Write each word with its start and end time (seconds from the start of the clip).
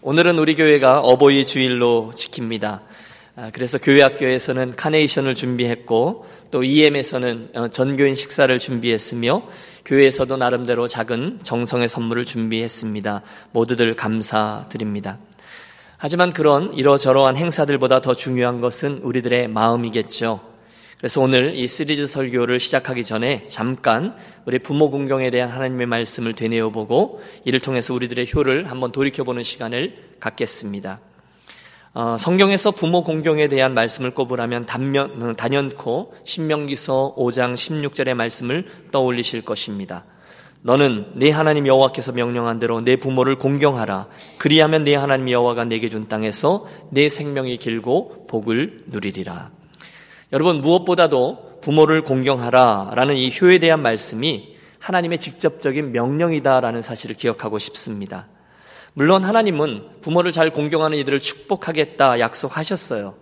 오늘은 0.00 0.38
우리 0.38 0.54
교회가 0.54 1.00
어버이 1.00 1.44
주일로 1.44 2.12
지킵니다. 2.14 2.80
아, 3.34 3.50
그래서 3.52 3.78
교회 3.78 4.00
학교에서는 4.02 4.76
카네이션을 4.76 5.34
준비했고 5.34 6.24
또 6.52 6.62
EM에서는 6.62 7.48
어, 7.56 7.68
전교인 7.68 8.14
식사를 8.14 8.56
준비했으며 8.60 9.42
교회에서도 9.84 10.36
나름대로 10.36 10.86
작은 10.86 11.40
정성의 11.42 11.88
선물을 11.88 12.26
준비했습니다. 12.26 13.22
모두들 13.50 13.94
감사드립니다. 13.94 15.18
하지만 15.96 16.32
그런 16.32 16.72
이러저러한 16.74 17.36
행사들보다 17.36 18.00
더 18.00 18.14
중요한 18.14 18.60
것은 18.60 19.00
우리들의 19.02 19.48
마음이겠죠. 19.48 20.40
그래서 20.98 21.20
오늘 21.20 21.54
이 21.54 21.68
시리즈 21.68 22.08
설교를 22.08 22.58
시작하기 22.58 23.04
전에 23.04 23.46
잠깐 23.46 24.16
우리 24.46 24.58
부모 24.58 24.90
공경에 24.90 25.30
대한 25.30 25.48
하나님의 25.48 25.86
말씀을 25.86 26.32
되뇌어 26.32 26.70
보고 26.70 27.22
이를 27.44 27.60
통해서 27.60 27.94
우리들의 27.94 28.28
효를 28.34 28.68
한번 28.68 28.90
돌이켜보는 28.90 29.44
시간을 29.44 30.16
갖겠습니다. 30.18 30.98
어, 31.94 32.16
성경에서 32.18 32.72
부모 32.72 33.04
공경에 33.04 33.46
대한 33.46 33.74
말씀을 33.74 34.10
꼽으라면 34.10 34.66
단면, 34.66 35.36
단연코 35.36 36.14
신명기서 36.24 37.14
5장 37.16 37.54
16절의 37.54 38.14
말씀을 38.14 38.66
떠올리실 38.90 39.44
것입니다. 39.44 40.04
너는 40.62 41.12
내 41.14 41.30
하나님 41.30 41.68
여호와께서 41.68 42.10
명령한 42.10 42.58
대로 42.58 42.80
내 42.80 42.96
부모를 42.96 43.36
공경하라. 43.36 44.08
그리하면 44.38 44.82
내 44.82 44.96
하나님 44.96 45.30
여호와가 45.30 45.64
내게 45.64 45.88
준 45.88 46.08
땅에서 46.08 46.66
내 46.90 47.08
생명이 47.08 47.58
길고 47.58 48.26
복을 48.26 48.78
누리리라. 48.86 49.57
여러분 50.32 50.60
무엇보다도 50.60 51.60
부모를 51.62 52.02
공경하라 52.02 52.92
라는 52.94 53.16
이 53.16 53.32
효에 53.40 53.58
대한 53.58 53.80
말씀이 53.80 54.56
하나님의 54.78 55.18
직접적인 55.18 55.92
명령이다라는 55.92 56.82
사실을 56.82 57.16
기억하고 57.16 57.58
싶습니다. 57.58 58.26
물론 58.92 59.24
하나님은 59.24 60.00
부모를 60.00 60.32
잘 60.32 60.50
공경하는 60.50 60.98
이들을 60.98 61.20
축복하겠다 61.20 62.20
약속하셨어요. 62.20 63.14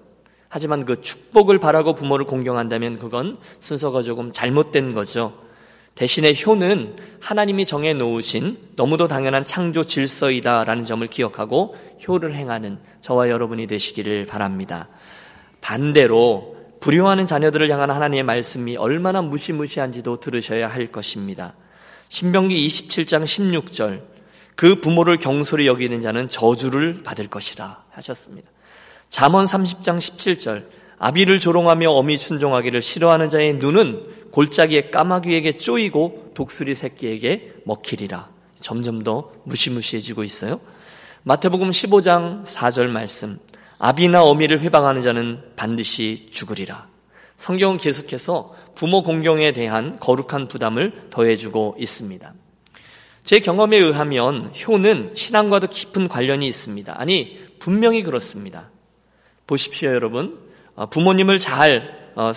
하지만 0.48 0.84
그 0.84 1.00
축복을 1.00 1.58
바라고 1.58 1.94
부모를 1.94 2.27
공경한다면 2.27 2.98
그건 2.98 3.36
순서가 3.61 4.03
조금 4.03 4.33
잘못된 4.33 4.94
거죠. 4.94 5.33
대신에 5.94 6.34
효는 6.34 6.97
하나님이 7.20 7.64
정해 7.64 7.94
놓으신 7.94 8.59
너무도 8.77 9.09
당연한 9.09 9.44
창조 9.44 9.84
질서이다라는 9.84 10.84
점을 10.84 11.06
기억하고 11.06 11.75
효를 12.06 12.34
행하는 12.34 12.78
저와 13.00 13.31
여러분이 13.31 13.66
되시기를 13.66 14.27
바랍니다. 14.27 14.88
반대로 15.61 16.56
불효하는 16.87 17.27
자녀들을 17.27 17.69
향한 17.69 17.91
하나님의 17.91 18.23
말씀이 18.23 18.77
얼마나 18.77 19.20
무시무시한지도 19.20 20.20
들으셔야 20.20 20.69
할 20.69 20.87
것입니다. 20.87 21.55
신명기 22.09 22.65
27장 22.65 23.25
16절 23.25 24.03
그 24.55 24.81
부모를 24.81 25.17
경솔히 25.17 25.67
여기는 25.67 26.01
자는 26.01 26.28
저주를 26.28 27.03
받을 27.03 27.27
것이라 27.27 27.83
하셨습니다. 27.91 28.48
잠언 29.09 29.47
30장 29.47 29.98
17절 29.98 30.67
아비를 31.01 31.41
조롱하며 31.41 31.91
어미 31.91 32.19
순종하기를 32.19 32.81
싫어하는 32.81 33.31
자의 33.31 33.55
눈은 33.55 34.31
골짜기의 34.31 34.93
까마귀에게 34.93 35.59
쪼이고 35.59 36.34
독수리 36.37 36.77
새끼에게 36.77 37.55
먹히리라. 37.65 38.28
점점 38.61 39.03
더 39.03 39.33
무시무시해지고 39.43 40.23
있어요. 40.23 40.61
마태복음 41.25 41.71
15장 41.71 42.45
4절 42.45 42.87
말씀 42.87 43.41
아비나 43.78 44.24
어미를 44.24 44.60
회방하는 44.60 45.02
자는 45.02 45.42
반드시 45.56 46.28
죽으리라. 46.30 46.88
성경은 47.36 47.78
계속해서 47.78 48.55
부모 48.74 49.02
공경에 49.02 49.52
대한 49.52 49.98
거룩한 49.98 50.48
부담을 50.48 51.08
더해주고 51.10 51.77
있습니다. 51.78 52.34
제 53.22 53.41
경험에 53.41 53.77
의하면 53.77 54.52
효는 54.66 55.12
신앙과도 55.14 55.66
깊은 55.66 56.08
관련이 56.08 56.47
있습니다. 56.47 56.94
아니, 56.97 57.38
분명히 57.58 58.02
그렇습니다. 58.02 58.70
보십시오, 59.47 59.91
여러분. 59.91 60.38
어, 60.74 60.86
부모님을 60.86 61.38
잘, 61.38 62.12
어, 62.14 62.30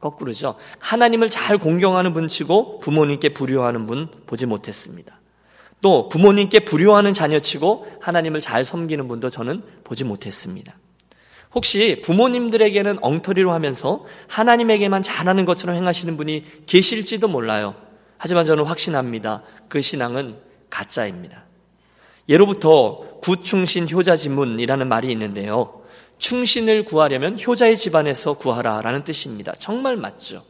거꾸로죠. 0.00 0.56
하나님을 0.78 1.30
잘 1.30 1.58
공경하는 1.58 2.12
분 2.12 2.28
치고 2.28 2.80
부모님께 2.80 3.30
불효하는 3.30 3.86
분 3.86 4.08
보지 4.26 4.46
못했습니다. 4.46 5.15
또 5.86 6.08
부모님께 6.08 6.64
불효하는 6.64 7.14
자녀치고 7.14 7.98
하나님을 8.00 8.40
잘 8.40 8.64
섬기는 8.64 9.06
분도 9.06 9.30
저는 9.30 9.62
보지 9.84 10.02
못했습니다. 10.02 10.76
혹시 11.54 12.02
부모님들에게는 12.02 12.98
엉터리로 13.02 13.52
하면서 13.52 14.04
하나님에게만 14.26 15.04
잘하는 15.04 15.44
것처럼 15.44 15.76
행하시는 15.76 16.16
분이 16.16 16.44
계실지도 16.66 17.28
몰라요. 17.28 17.76
하지만 18.18 18.44
저는 18.44 18.64
확신합니다. 18.64 19.44
그 19.68 19.80
신앙은 19.80 20.38
가짜입니다. 20.70 21.44
예로부터 22.28 23.20
구충신 23.22 23.88
효자지문이라는 23.88 24.88
말이 24.88 25.12
있는데요. 25.12 25.84
충신을 26.18 26.84
구하려면 26.84 27.38
효자의 27.38 27.76
집안에서 27.76 28.32
구하라라는 28.38 29.04
뜻입니다. 29.04 29.52
정말 29.60 29.96
맞죠. 29.96 30.42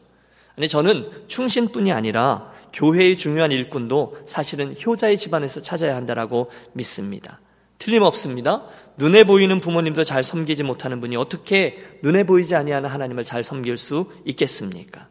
아니 0.57 0.67
저는 0.67 1.27
충신뿐이 1.27 1.91
아니라 1.91 2.56
교회의 2.77 3.17
중요한 3.17 3.51
일꾼도 3.51 4.19
사실은 4.27 4.75
효자의 4.85 5.17
집안에서 5.17 5.61
찾아야 5.63 5.95
한다라고 5.95 6.51
믿습니다. 6.73 7.39
틀림없습니다. 7.79 8.65
눈에 8.97 9.23
보이는 9.23 9.59
부모님도 9.59 10.03
잘 10.03 10.23
섬기지 10.23 10.63
못하는 10.63 10.99
분이 10.99 11.15
어떻게 11.15 11.79
눈에 12.03 12.23
보이지 12.23 12.55
아니하는 12.55 12.89
하나님을 12.89 13.23
잘 13.23 13.43
섬길 13.43 13.77
수 13.77 14.11
있겠습니까? 14.25 15.07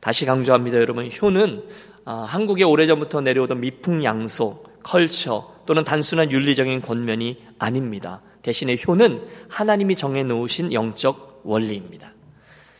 다시 0.00 0.24
강조합니다, 0.24 0.78
여러분. 0.78 1.10
효는 1.10 1.64
아, 2.06 2.24
한국에 2.26 2.64
오래전부터 2.64 3.20
내려오던 3.20 3.60
미풍양소, 3.60 4.64
컬처 4.82 5.54
또는 5.66 5.84
단순한 5.84 6.30
윤리적인 6.30 6.80
권면이 6.80 7.36
아닙니다. 7.58 8.22
대신에 8.42 8.76
효는 8.86 9.22
하나님이 9.48 9.96
정해 9.96 10.22
놓으신 10.22 10.72
영적 10.72 11.42
원리입니다. 11.44 12.13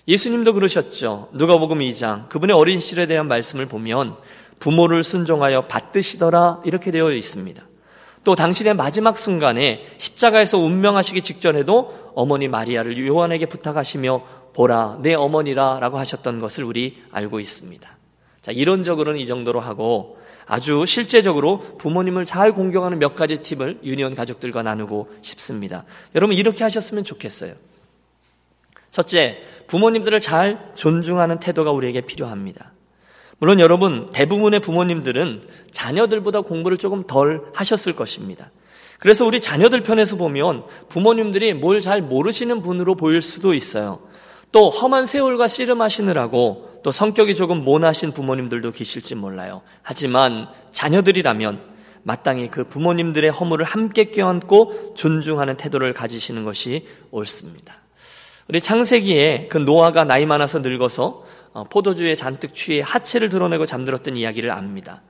예수님도 0.07 0.53
그러셨죠. 0.53 1.29
누가복음 1.33 1.79
2장 1.79 2.29
그분의 2.29 2.55
어린 2.55 2.79
시절에 2.79 3.07
대한 3.07 3.27
말씀을 3.27 3.67
보면 3.67 4.17
부모를 4.59 5.03
순종하여 5.03 5.63
받드시더라 5.63 6.63
이렇게 6.65 6.91
되어 6.91 7.11
있습니다. 7.13 7.63
또 8.23 8.35
당신의 8.35 8.75
마지막 8.75 9.19
순간에 9.19 9.87
십자가에서 9.99 10.59
운명하시기 10.59 11.23
직전에도 11.23 12.13
어머니 12.15 12.49
마리아를 12.49 13.07
요한에게 13.07 13.47
부탁하시며 13.47 14.23
보라 14.55 14.99
내 15.03 15.15
어머니라라고 15.15 15.99
하셨던 15.99 16.41
것을 16.41 16.65
우리 16.65 17.03
알고 17.11 17.41
있습니다. 17.41 17.99
자, 18.41 18.53
이론적으로는 18.53 19.19
이 19.19 19.27
정도로 19.27 19.61
하고 19.61 20.19
아주 20.47 20.85
실제적으로 20.87 21.61
부모님을 21.79 22.25
잘 22.25 22.53
공경하는 22.53 22.99
몇 22.99 23.15
가지 23.15 23.39
팁을 23.39 23.81
유니온 23.83 24.15
가족들과 24.15 24.63
나누고 24.63 25.09
싶습니다. 25.23 25.85
여러분 26.15 26.37
이렇게 26.37 26.63
하셨으면 26.63 27.05
좋겠어요. 27.05 27.55
첫째, 28.95 29.41
부모님들을 29.67 30.21
잘 30.21 30.71
존중하는 30.77 31.41
태도가 31.41 31.73
우리에게 31.73 32.03
필요합니다. 32.03 32.71
물론 33.39 33.59
여러분, 33.59 34.13
대부분의 34.13 34.61
부모님들은 34.61 35.49
자녀들보다 35.73 36.43
공부를 36.43 36.79
조금 36.79 37.03
덜 37.03 37.43
하셨을 37.55 37.97
것입니다. 37.97 38.53
그래서 39.01 39.27
우리 39.27 39.41
자녀들 39.41 39.83
편에서 39.83 40.15
보면 40.15 40.63
부모님들이 40.89 41.55
뭘 41.55 41.81
잘 41.81 42.03
모르시는 42.03 42.63
분으로 42.63 42.95
보일 42.95 43.21
수도 43.21 43.53
있어요. 43.53 43.99
또 44.53 44.71
험한 44.71 45.07
세월과 45.07 45.49
씨름하시느라고 45.49 46.83
또 46.85 46.93
성격이 46.93 47.35
조금 47.35 47.65
모나신 47.65 48.13
부모님들도 48.13 48.71
계실지 48.71 49.17
몰라요. 49.17 49.63
하지만 49.83 50.47
자녀들이라면 50.71 51.61
마땅히 52.05 52.49
그 52.49 52.63
부모님들의 52.69 53.29
허물을 53.33 53.65
함께 53.67 54.13
껴안고 54.13 54.95
존중하는 54.95 55.57
태도를 55.57 55.95
가지시는 55.95 56.45
것이 56.45 56.87
옳습니다. 57.11 57.84
우리 58.49 58.61
창세기에 58.61 59.49
그 59.49 59.59
노아가 59.59 60.05
나이 60.05 60.27
많아서 60.27 60.59
늙어서 60.59 61.25
어, 61.53 61.65
포도주에 61.65 62.15
잔뜩 62.15 62.55
취해 62.55 62.83
하체를 62.85 63.29
드러내고 63.29 63.65
잠들었던 63.65 64.17
이야기를 64.17 64.51
압니다. 64.51 65.03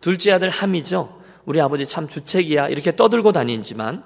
둘째 0.00 0.32
아들 0.32 0.50
함이죠. 0.50 1.20
우리 1.44 1.60
아버지 1.60 1.86
참 1.86 2.06
주책이야 2.06 2.68
이렇게 2.68 2.94
떠들고 2.94 3.32
다니지만 3.32 4.02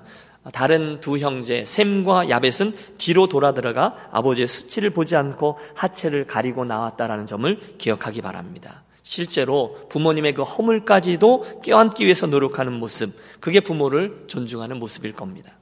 다른 0.52 1.00
두 1.00 1.18
형제 1.18 1.64
샘과 1.64 2.30
야벳은 2.30 2.72
뒤로 2.98 3.26
돌아 3.28 3.52
들어가 3.52 4.08
아버지의 4.12 4.46
수치를 4.46 4.90
보지 4.90 5.16
않고 5.16 5.58
하체를 5.74 6.26
가리고 6.26 6.64
나왔다라는 6.64 7.26
점을 7.26 7.58
기억하기 7.78 8.22
바랍니다. 8.22 8.84
실제로 9.02 9.76
부모님의 9.88 10.34
그 10.34 10.42
허물까지도 10.42 11.60
껴안기 11.64 12.04
위해서 12.04 12.26
노력하는 12.26 12.72
모습, 12.72 13.12
그게 13.40 13.60
부모를 13.60 14.24
존중하는 14.26 14.78
모습일 14.78 15.12
겁니다. 15.12 15.52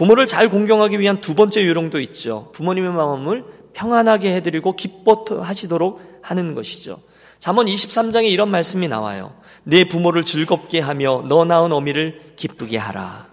부모를 0.00 0.26
잘 0.26 0.48
공경하기 0.48 0.98
위한 0.98 1.20
두 1.20 1.34
번째 1.34 1.68
요령도 1.68 2.00
있죠. 2.00 2.48
부모님의 2.54 2.90
마음을 2.92 3.44
평안하게 3.74 4.34
해드리고 4.36 4.74
기뻐하시도록 4.74 6.20
하는 6.22 6.54
것이죠. 6.54 7.02
잠언 7.38 7.66
23장에 7.66 8.30
이런 8.30 8.50
말씀이 8.50 8.88
나와요. 8.88 9.34
내 9.62 9.84
부모를 9.84 10.24
즐겁게 10.24 10.80
하며 10.80 11.22
너 11.28 11.44
낳은 11.44 11.70
어미를 11.70 12.32
기쁘게 12.36 12.78
하라. 12.78 13.28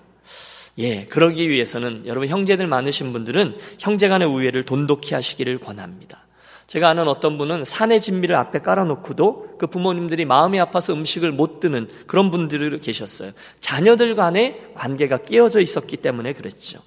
예, 0.80 1.06
그러기 1.06 1.50
위해서는 1.50 2.04
여러분 2.06 2.28
형제들 2.28 2.68
많으신 2.68 3.14
분들은 3.14 3.58
형제간의 3.80 4.28
우애를 4.28 4.64
돈독히 4.64 5.14
하시기를 5.14 5.60
권합니다. 5.60 6.27
제가 6.68 6.90
아는 6.90 7.08
어떤 7.08 7.38
분은 7.38 7.64
산의 7.64 8.02
진미를 8.02 8.36
앞에 8.36 8.60
깔아놓고도 8.60 9.56
그 9.58 9.68
부모님들이 9.68 10.25
마음이 10.25 10.60
아파서 10.60 10.94
음식을 10.94 11.31
못 11.31 11.62
드는 11.62 11.90
그런 12.08 12.30
분들이 12.30 12.80
계셨어요. 12.80 13.31
자녀들 13.62 14.16
간의 14.16 14.74
관계가 14.75 15.19
끼어져 15.19 15.62
있었기 15.62 15.98
때문에 15.98 16.34
그랬죠. 16.34 16.80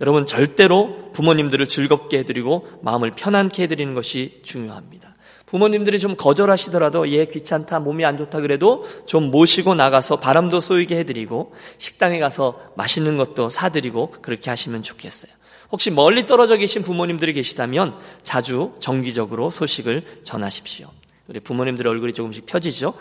여러분 0.00 0.26
절대로 0.26 1.12
부모님들을 1.12 1.68
즐겁게 1.68 2.18
해드리고 2.18 2.68
마음을 2.82 3.12
편안케 3.12 3.62
해드리는 3.62 3.94
것이 3.94 4.40
중요합니다. 4.42 5.14
부모님들이 5.46 6.00
좀 6.00 6.16
거절하시더라도 6.16 7.12
얘 7.12 7.24
귀찮다 7.26 7.78
몸이 7.78 8.04
안 8.04 8.16
좋다 8.16 8.40
그래도 8.40 8.84
좀 9.06 9.30
모시고 9.30 9.76
나가서 9.76 10.16
바람도 10.16 10.60
쏘이게 10.60 10.98
해드리고 10.98 11.54
식당에 11.78 12.18
가서 12.18 12.60
맛있는 12.74 13.16
것도 13.16 13.48
사드리고 13.48 14.16
그렇게 14.20 14.50
하시면 14.50 14.82
좋겠어요. 14.82 15.32
혹시 15.72 15.90
멀리 15.90 16.26
떨어져 16.26 16.56
계신 16.56 16.82
부모님들이 16.82 17.32
계시다면 17.32 17.96
자주 18.22 18.74
정기적으로 18.78 19.50
소식을 19.50 20.20
전하십시오. 20.22 20.88
우리 21.28 21.40
부모님들 21.40 21.88
얼굴이 21.88 22.12
조금씩 22.12 22.46
펴지죠? 22.46 22.94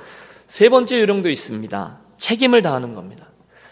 세 0.47 0.69
번째 0.69 0.99
요령도 1.01 1.29
있습니다. 1.29 1.99
책임을 2.17 2.61
다하는 2.61 2.95
겁니다. 2.95 3.27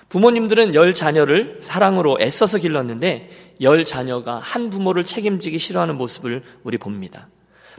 부모님들은 0.10 0.76
열 0.76 0.94
자녀를 0.94 1.58
사랑으로 1.62 2.18
애써서 2.22 2.60
길렀는데 2.60 3.32
열 3.62 3.84
자녀가 3.84 4.38
한 4.38 4.70
부모를 4.70 5.06
책임지기 5.06 5.58
싫어하는 5.58 5.98
모습을 5.98 6.44
우리 6.64 6.78
봅니다. 6.78 7.30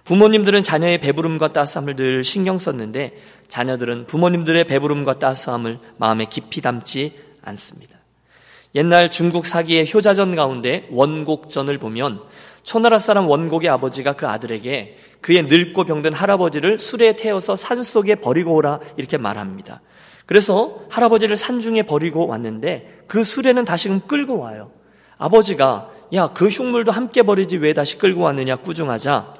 부모님들은 0.02 0.62
자녀의 0.62 0.98
배부름과 0.98 1.52
따스함을 1.52 1.96
늘 1.96 2.24
신경 2.24 2.58
썼는데 2.58 3.16
자녀들은 3.48 4.06
부모님들의 4.06 4.64
배부름과 4.64 5.18
따스함을 5.18 5.78
마음에 5.96 6.26
깊이 6.26 6.60
담지 6.60 7.12
않습니다. 7.42 7.98
옛날 8.74 9.10
중국 9.10 9.46
사기의 9.46 9.86
효자전 9.92 10.34
가운데 10.34 10.88
원곡전을 10.90 11.78
보면 11.78 12.20
초나라 12.62 12.98
사람 12.98 13.28
원곡의 13.28 13.68
아버지가 13.68 14.14
그 14.14 14.26
아들에게 14.26 14.98
그의 15.20 15.44
늙고 15.44 15.84
병든 15.84 16.12
할아버지를 16.12 16.78
술에 16.78 17.14
태워서 17.14 17.56
산 17.56 17.82
속에 17.82 18.16
버리고 18.16 18.54
오라 18.54 18.80
이렇게 18.96 19.16
말합니다. 19.16 19.80
그래서 20.26 20.80
할아버지를 20.88 21.36
산 21.36 21.60
중에 21.60 21.82
버리고 21.82 22.26
왔는데 22.26 23.04
그 23.06 23.22
수레는 23.22 23.64
다시금 23.64 24.00
끌고 24.06 24.38
와요. 24.38 24.70
아버지가 25.18 25.90
야, 26.14 26.28
그 26.28 26.48
흉물도 26.48 26.92
함께 26.92 27.22
버리지 27.22 27.58
왜 27.58 27.74
다시 27.74 27.98
끌고 27.98 28.22
왔느냐 28.22 28.56
꾸중하자 28.56 29.34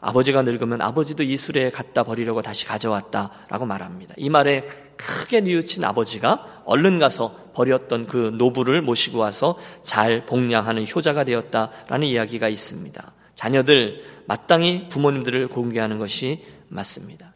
아버지가 0.00 0.42
늙으면 0.42 0.80
아버지도 0.80 1.22
이 1.22 1.36
수레에 1.36 1.70
갖다 1.70 2.02
버리려고 2.02 2.42
다시 2.42 2.66
가져왔다라고 2.66 3.66
말합니다. 3.66 4.14
이 4.16 4.30
말에 4.30 4.66
크게 4.96 5.40
뉘우친 5.40 5.84
아버지가 5.84 6.62
얼른 6.64 6.98
가서 6.98 7.50
버렸던 7.54 8.06
그 8.06 8.32
노부를 8.36 8.82
모시고 8.82 9.18
와서 9.18 9.58
잘 9.82 10.24
복량하는 10.26 10.86
효자가 10.86 11.24
되었다라는 11.24 12.06
이야기가 12.06 12.48
있습니다. 12.48 13.12
자녀들 13.34 14.04
마땅히 14.26 14.88
부모님들을 14.88 15.48
공개하는 15.48 15.98
것이 15.98 16.44
맞습니다. 16.68 17.34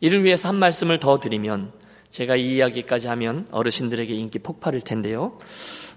이를 0.00 0.24
위해서 0.24 0.48
한 0.48 0.56
말씀을 0.56 1.00
더 1.00 1.18
드리면 1.18 1.72
제가 2.10 2.36
이 2.36 2.56
이야기까지 2.56 3.08
하면 3.08 3.46
어르신들에게 3.50 4.14
인기 4.14 4.38
폭발일 4.38 4.80
텐데요. 4.82 5.38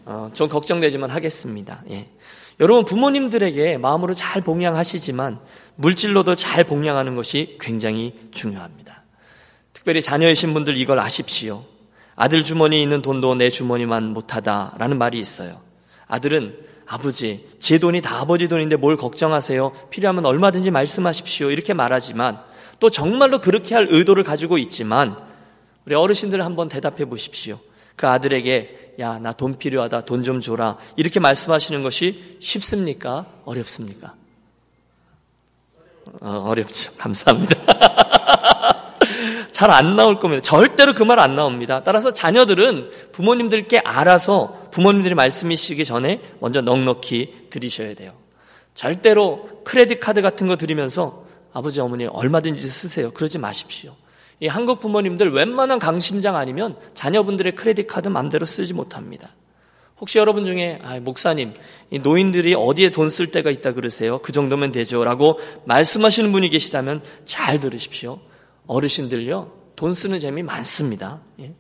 어, 0.06 0.30
좀 0.34 0.50
걱정되지만 0.50 1.10
하겠습니다. 1.10 1.84
예. 1.92 2.10
여러분 2.60 2.86
부모님들에게 2.86 3.78
마음으로 3.78 4.14
잘 4.14 4.42
봉양하시지만 4.42 5.40
물질로도 5.76 6.36
잘 6.36 6.64
봉양하는 6.64 7.16
것이 7.16 7.58
굉장히 7.60 8.14
중요합니다. 8.32 9.04
특별히 9.74 10.02
자녀이신 10.02 10.54
분들 10.54 10.78
이걸 10.78 11.00
아십시오. 11.00 11.64
아들 12.16 12.44
주머니에 12.44 12.82
있는 12.82 13.02
돈도 13.02 13.36
내 13.36 13.50
주머니만 13.50 14.14
못하다라는 14.14 14.98
말이 14.98 15.20
있어요. 15.20 15.62
아들은 16.08 16.58
아버지, 16.86 17.48
제 17.60 17.80
돈이 17.80 18.02
다 18.02 18.20
아버지 18.20 18.48
돈인데 18.48 18.76
뭘 18.76 18.98
걱정하세요? 18.98 19.72
필요하면 19.90 20.26
얼마든지 20.26 20.72
말씀하십시오. 20.72 21.50
이렇게 21.50 21.74
말하지만 21.74 22.40
또 22.80 22.90
정말로 22.90 23.40
그렇게 23.40 23.74
할 23.76 23.88
의도를 23.90 24.24
가지고 24.24 24.58
있지만 24.58 25.16
우리 25.86 25.96
어르신들 25.96 26.44
한번 26.44 26.68
대답해 26.68 27.06
보십시오. 27.06 27.60
그 27.96 28.08
아들에게 28.08 28.96
야, 29.00 29.18
나 29.20 29.32
돈 29.32 29.58
필요하다. 29.58 30.02
돈 30.02 30.22
좀 30.24 30.42
줘라. 30.42 30.78
이렇게 30.98 31.20
말씀하시는 31.20 31.82
것이 31.82 32.38
쉽습니까? 32.42 33.26
어렵습니까? 33.46 34.14
어, 36.20 36.44
어렵죠. 36.48 36.98
감사합니다. 36.98 37.56
잘 39.52 39.70
안 39.70 39.96
나올 39.96 40.18
겁니다. 40.20 40.42
절대로 40.42 40.94
그 40.94 41.04
말 41.04 41.20
안 41.20 41.36
나옵니다. 41.36 41.84
따라서 41.84 42.12
자녀들은 42.12 42.90
부모님들께 43.12 43.80
알아서 43.80 44.64
부모님들이 44.72 45.14
말씀이시기 45.16 45.86
전에 45.86 46.22
먼저 46.40 46.62
넉넉히 46.62 47.48
드리셔야 47.52 47.94
돼요. 47.94 48.14
절대로 48.74 49.50
크레딧 49.64 50.00
카드 50.00 50.22
같은 50.22 50.48
거 50.48 50.56
드리면서 50.56 51.26
아버지 51.54 51.80
어머니 51.82 52.06
얼마든지 52.08 52.62
쓰세요. 52.62 53.12
그러지 53.12 53.38
마십시오. 53.38 53.94
이 54.40 54.48
한국 54.48 54.80
부모님들 54.80 55.32
웬만한 55.32 55.78
강심장 55.78 56.36
아니면 56.36 56.76
자녀분들의 56.96 57.54
크레딧 57.54 57.86
카드 57.88 58.08
맘대로 58.08 58.46
쓰지 58.46 58.74
못합니다. 58.74 59.30
혹시 60.02 60.18
여러분 60.18 60.46
중에 60.46 60.80
아, 60.84 61.00
목사님 61.00 61.54
노인들이 62.02 62.56
어디에 62.56 62.90
돈 62.90 63.08
쓸 63.10 63.28
때가 63.32 63.52
있다 63.52 63.74
그러세요? 63.74 64.18
그 64.20 64.32
정도면 64.32 64.72
되죠라고 64.72 65.40
말씀하시는 65.66 66.32
분이 66.32 66.50
계시다면 66.50 67.02
잘 67.26 67.60
들으십시오. 67.60 68.20
어르신들요 68.68 69.52
돈 69.76 69.94
쓰는 69.94 70.20
재미 70.20 70.44
많습니다. 70.44 71.22
예. 71.40 71.54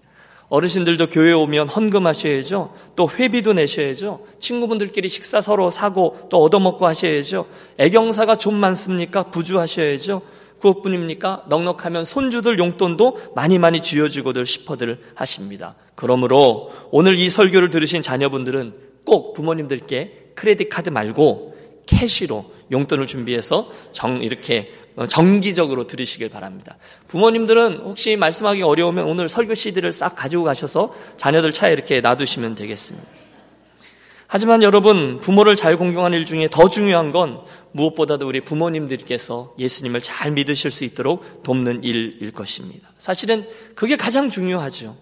어르신들도 0.49 1.07
교회 1.09 1.31
오면 1.31 1.69
헌금하셔야죠. 1.69 2.73
또 2.95 3.09
회비도 3.09 3.53
내셔야죠. 3.53 4.25
친구분들끼리 4.39 5.07
식사 5.07 5.39
서로 5.39 5.69
사고 5.69 6.27
또 6.29 6.41
얻어먹고 6.44 6.85
하셔야죠. 6.85 7.47
애경사가 7.77 8.35
좀 8.37 8.55
많습니까? 8.55 9.23
부주하셔야죠. 9.23 10.21
그것뿐입니까? 10.61 11.45
넉넉하면 11.49 12.05
손주들 12.05 12.59
용돈도 12.59 13.33
많이 13.35 13.59
많이 13.59 13.81
쥐어주고들 13.81 14.45
싶어들 14.45 14.99
하십니다. 15.15 15.75
그러므로 15.95 16.71
오늘 16.91 17.17
이 17.17 17.29
설교를 17.29 17.69
들으신 17.69 18.01
자녀분들은 18.01 18.73
꼭 19.03 19.33
부모님들께 19.33 20.33
크레딧 20.35 20.69
카드 20.69 20.89
말고 20.89 21.55
캐시로 21.85 22.45
용돈을 22.71 23.07
준비해서 23.07 23.69
정 23.91 24.21
이렇게 24.23 24.71
정기적으로 25.09 25.87
들으시길 25.87 26.29
바랍니다. 26.29 26.77
부모님들은 27.07 27.81
혹시 27.83 28.15
말씀하기 28.15 28.61
어려우면 28.61 29.05
오늘 29.05 29.27
설교 29.29 29.55
CD를 29.55 29.91
싹 29.91 30.15
가지고 30.15 30.43
가셔서 30.43 30.93
자녀들 31.17 31.53
차에 31.53 31.73
이렇게 31.73 32.01
놔두시면 32.01 32.55
되겠습니다. 32.55 33.20
하지만 34.33 34.63
여러분, 34.63 35.19
부모를 35.19 35.57
잘 35.57 35.75
공경하는 35.75 36.18
일 36.18 36.25
중에 36.25 36.48
더 36.50 36.69
중요한 36.69 37.12
건 37.12 37.42
무엇보다도 37.74 38.25
우리 38.25 38.39
부모님들께서 38.39 39.56
예수님을 39.60 40.00
잘 40.00 40.31
믿으실 40.31 40.72
수 40.72 40.86
있도록 40.86 41.44
돕는 41.44 41.83
일일 41.83 42.31
것입니다. 42.31 42.88
사실은 42.98 43.45
그게 43.75 43.98
가장 43.98 44.30
중요하죠. 44.30 44.95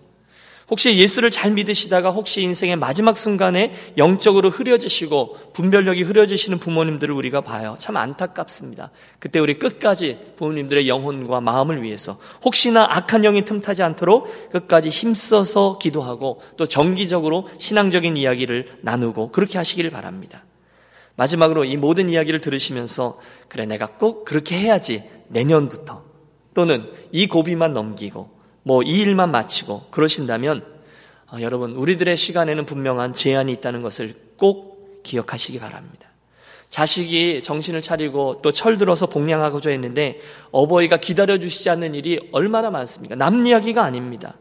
혹시 0.69 0.97
예수를 0.97 1.31
잘 1.31 1.51
믿으시다가 1.51 2.11
혹시 2.11 2.41
인생의 2.41 2.75
마지막 2.75 3.17
순간에 3.17 3.73
영적으로 3.97 4.49
흐려지시고 4.49 5.37
분별력이 5.53 6.03
흐려지시는 6.03 6.59
부모님들을 6.59 7.13
우리가 7.13 7.41
봐요. 7.41 7.75
참 7.79 7.97
안타깝습니다. 7.97 8.91
그때 9.19 9.39
우리 9.39 9.57
끝까지 9.57 10.17
부모님들의 10.37 10.87
영혼과 10.87 11.41
마음을 11.41 11.81
위해서 11.81 12.19
혹시나 12.43 12.85
악한 12.89 13.23
영이 13.23 13.45
틈타지 13.45 13.81
않도록 13.81 14.51
끝까지 14.51 14.89
힘써서 14.89 15.79
기도하고 15.79 16.41
또 16.55 16.67
정기적으로 16.67 17.47
신앙적인 17.57 18.15
이야기를 18.15 18.79
나누고 18.81 19.31
그렇게 19.31 19.57
하시기를 19.57 19.89
바랍니다. 19.89 20.45
마지막으로 21.15 21.65
이 21.65 21.75
모든 21.75 22.09
이야기를 22.09 22.39
들으시면서 22.39 23.19
그래 23.49 23.65
내가 23.65 23.87
꼭 23.87 24.23
그렇게 24.23 24.57
해야지 24.57 25.03
내년부터 25.27 26.03
또는 26.53 26.91
이 27.11 27.27
고비만 27.27 27.73
넘기고 27.73 28.38
뭐 28.63 28.83
이 28.83 28.99
일만 28.99 29.31
마치고 29.31 29.87
그러신다면 29.91 30.63
어, 31.31 31.37
여러분 31.41 31.71
우리들의 31.71 32.17
시간에는 32.17 32.65
분명한 32.65 33.13
제한이 33.13 33.51
있다는 33.53 33.81
것을 33.81 34.15
꼭 34.37 35.01
기억하시기 35.03 35.59
바랍니다. 35.59 36.07
자식이 36.69 37.41
정신을 37.41 37.81
차리고 37.81 38.41
또 38.43 38.51
철들어서 38.51 39.07
복량하고자 39.07 39.71
했는데 39.71 40.19
어버이가 40.51 40.97
기다려주시지 40.97 41.69
않는 41.71 41.95
일이 41.95 42.19
얼마나 42.31 42.69
많습니까? 42.69 43.15
남 43.15 43.45
이야기가 43.45 43.83
아닙니다. 43.83 44.35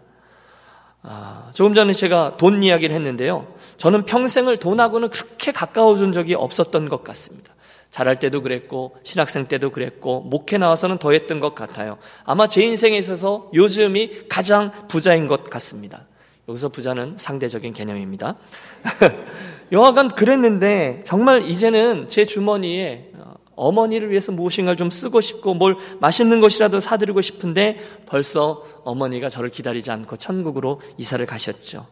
아, 1.02 1.50
조금 1.54 1.74
전에 1.74 1.92
제가 1.94 2.36
돈 2.36 2.62
이야기를 2.62 2.94
했는데요. 2.94 3.46
저는 3.78 4.04
평생을 4.04 4.58
돈하고는 4.58 5.08
그렇게 5.08 5.52
가까워진 5.52 6.12
적이 6.12 6.34
없었던 6.34 6.88
것 6.88 7.02
같습니다. 7.04 7.54
자랄 7.90 8.18
때도 8.18 8.42
그랬고 8.42 8.96
신학생 9.02 9.46
때도 9.46 9.70
그랬고 9.70 10.20
목회 10.20 10.58
나와서는 10.58 10.98
더 10.98 11.12
했던 11.12 11.40
것 11.40 11.54
같아요. 11.54 11.98
아마 12.24 12.46
제 12.46 12.62
인생에 12.62 12.96
있어서 12.98 13.50
요즘이 13.54 14.28
가장 14.28 14.70
부자인 14.88 15.26
것 15.26 15.48
같습니다. 15.48 16.06
여기서 16.48 16.68
부자는 16.70 17.16
상대적인 17.18 17.72
개념입니다. 17.72 18.36
여하간 19.72 20.10
그랬는데 20.10 21.00
정말 21.04 21.42
이제는 21.48 22.08
제 22.08 22.24
주머니에 22.24 23.10
어, 23.16 23.34
어머니를 23.54 24.10
위해서 24.10 24.32
무엇인가를 24.32 24.76
좀 24.76 24.88
쓰고 24.88 25.20
싶고 25.20 25.54
뭘 25.54 25.76
맛있는 26.00 26.40
것이라도 26.40 26.80
사드리고 26.80 27.20
싶은데 27.20 27.80
벌써 28.06 28.64
어머니가 28.84 29.28
저를 29.28 29.50
기다리지 29.50 29.90
않고 29.90 30.16
천국으로 30.16 30.80
이사를 30.96 31.24
가셨죠. 31.26 31.86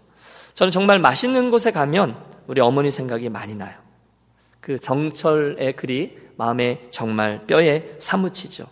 저는 0.55 0.71
정말 0.71 0.99
맛있는 0.99 1.51
곳에 1.51 1.71
가면 1.71 2.17
우리 2.47 2.63
어머니 2.63 2.91
생각이 2.91 3.29
많이 3.29 3.55
나요. 3.55 3.86
그 4.67 4.81
정철의 4.81 5.75
글이 5.75 6.17
마음에 6.35 6.89
정말 6.91 7.47
뼈에 7.47 7.95
사무치죠. 8.01 8.67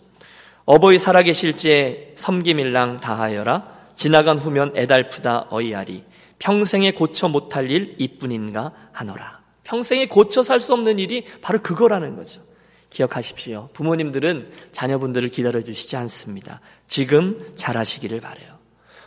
어버이 0.65 0.99
살아계실지에 0.99 2.15
섬김일랑 2.17 2.99
다하여라 2.99 3.65
지나간 3.95 4.37
후면 4.37 4.73
애달프다 4.75 5.47
어이하리 5.49 6.03
평생에 6.37 6.91
고쳐 6.91 7.29
못할 7.29 7.71
일 7.71 7.95
이뿐인가 7.97 8.73
하노라. 8.91 9.39
평생에 9.63 10.07
고쳐 10.07 10.43
살 10.43 10.59
수 10.59 10.73
없는 10.73 10.99
일이 10.99 11.23
바로 11.41 11.61
그거라는 11.61 12.17
거죠. 12.17 12.41
기억하십시오. 12.89 13.69
부모님들은 13.71 14.51
자녀분들을 14.73 15.29
기다려 15.29 15.61
주시지 15.61 15.95
않습니다. 15.95 16.59
지금 16.87 17.39
잘하시기를 17.55 18.19
바래요. 18.19 18.55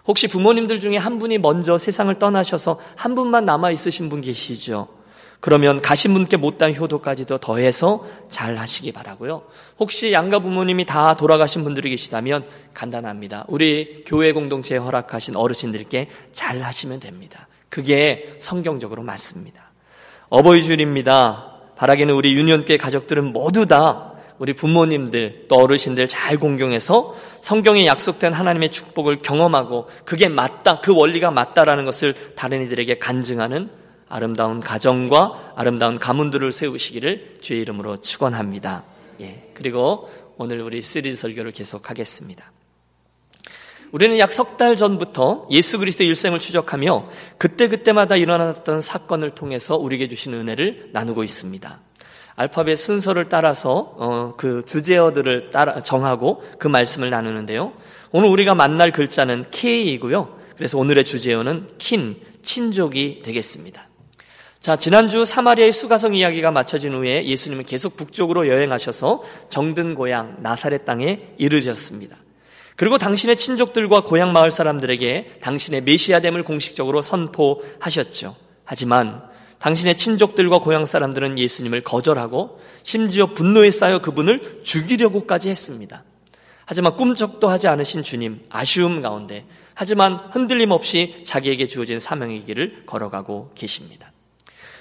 혹시 0.06 0.26
부모님들 0.26 0.80
중에 0.80 0.96
한 0.96 1.18
분이 1.18 1.36
먼저 1.36 1.76
세상을 1.76 2.14
떠나셔서 2.14 2.80
한 2.96 3.14
분만 3.14 3.44
남아 3.44 3.72
있으신 3.72 4.08
분 4.08 4.22
계시죠? 4.22 4.97
그러면 5.40 5.80
가신 5.80 6.12
분께 6.14 6.36
못한 6.36 6.74
효도까지도 6.74 7.38
더해서 7.38 8.06
잘 8.28 8.56
하시기 8.56 8.90
바라고요. 8.92 9.42
혹시 9.78 10.12
양가 10.12 10.40
부모님이 10.40 10.84
다 10.84 11.14
돌아가신 11.14 11.62
분들이 11.62 11.90
계시다면 11.90 12.44
간단합니다. 12.74 13.44
우리 13.48 14.02
교회 14.04 14.32
공동체에 14.32 14.78
허락하신 14.78 15.36
어르신들께 15.36 16.10
잘 16.32 16.62
하시면 16.62 17.00
됩니다. 17.00 17.46
그게 17.68 18.34
성경적으로 18.38 19.02
맞습니다. 19.02 19.70
어버이 20.28 20.62
줄입니다. 20.64 21.54
바라기는 21.76 22.12
우리 22.12 22.34
유년계 22.34 22.76
가족들은 22.76 23.32
모두 23.32 23.66
다 23.66 24.14
우리 24.38 24.52
부모님들 24.54 25.46
또 25.48 25.56
어르신들 25.56 26.08
잘 26.08 26.36
공경해서 26.36 27.14
성경에 27.40 27.86
약속된 27.86 28.32
하나님의 28.32 28.70
축복을 28.70 29.18
경험하고 29.18 29.88
그게 30.04 30.28
맞다, 30.28 30.80
그 30.80 30.94
원리가 30.94 31.30
맞다라는 31.30 31.84
것을 31.84 32.14
다른 32.34 32.62
이들에게 32.62 32.98
간증하는 32.98 33.70
아름다운 34.08 34.60
가정과 34.60 35.54
아름다운 35.56 35.98
가문들을 35.98 36.52
세우시기를 36.52 37.38
주의 37.40 37.60
이름으로 37.60 37.98
축원합니다. 37.98 38.84
예. 39.20 39.50
그리고 39.54 40.08
오늘 40.36 40.60
우리 40.60 40.80
시리즈 40.82 41.16
설교를 41.16 41.50
계속하겠습니다. 41.52 42.52
우리는 43.90 44.18
약 44.18 44.30
석 44.30 44.58
달 44.58 44.76
전부터 44.76 45.46
예수 45.50 45.78
그리스도의 45.78 46.08
일생을 46.08 46.38
추적하며 46.40 47.08
그때그때마다 47.38 48.16
일어났던 48.16 48.80
사건을 48.80 49.34
통해서 49.34 49.76
우리에게 49.76 50.08
주신 50.08 50.34
은혜를 50.34 50.90
나누고 50.92 51.24
있습니다. 51.24 51.80
알파벳 52.36 52.78
순서를 52.78 53.28
따라서 53.28 53.94
어, 53.96 54.34
그 54.36 54.64
주제어들을 54.64 55.50
따라 55.50 55.80
정하고 55.80 56.44
그 56.58 56.68
말씀을 56.68 57.10
나누는데요. 57.10 57.72
오늘 58.12 58.28
우리가 58.28 58.54
만날 58.54 58.92
글자는 58.92 59.46
K이고요. 59.50 60.38
그래서 60.56 60.78
오늘의 60.78 61.04
주제어는 61.04 61.68
킨, 61.78 62.16
친족이 62.42 63.22
되겠습니다. 63.24 63.88
자, 64.60 64.74
지난주 64.74 65.24
사마리아의 65.24 65.72
수가성 65.72 66.14
이야기가 66.14 66.50
마쳐진 66.50 66.92
후에 66.92 67.24
예수님은 67.26 67.64
계속 67.64 67.96
북쪽으로 67.96 68.48
여행하셔서 68.48 69.22
정든 69.48 69.94
고향 69.94 70.36
나사렛 70.40 70.84
땅에 70.84 71.20
이르셨습니다. 71.38 72.16
그리고 72.74 72.98
당신의 72.98 73.36
친족들과 73.36 74.02
고향 74.02 74.32
마을 74.32 74.50
사람들에게 74.50 75.38
당신의 75.40 75.82
메시아됨을 75.82 76.42
공식적으로 76.42 77.02
선포하셨죠. 77.02 78.34
하지만 78.64 79.22
당신의 79.60 79.96
친족들과 79.96 80.58
고향 80.58 80.86
사람들은 80.86 81.38
예수님을 81.38 81.82
거절하고 81.82 82.60
심지어 82.82 83.26
분노에 83.26 83.70
쌓여 83.70 84.00
그분을 84.00 84.60
죽이려고까지 84.62 85.50
했습니다. 85.50 86.04
하지만 86.66 86.96
꿈쩍도 86.96 87.48
하지 87.48 87.66
않으신 87.66 88.02
주님, 88.02 88.40
아쉬움 88.50 89.02
가운데, 89.02 89.46
하지만 89.74 90.16
흔들림 90.32 90.70
없이 90.70 91.22
자기에게 91.24 91.66
주어진 91.66 91.98
사명의 91.98 92.44
길을 92.44 92.84
걸어가고 92.86 93.52
계십니다. 93.54 94.12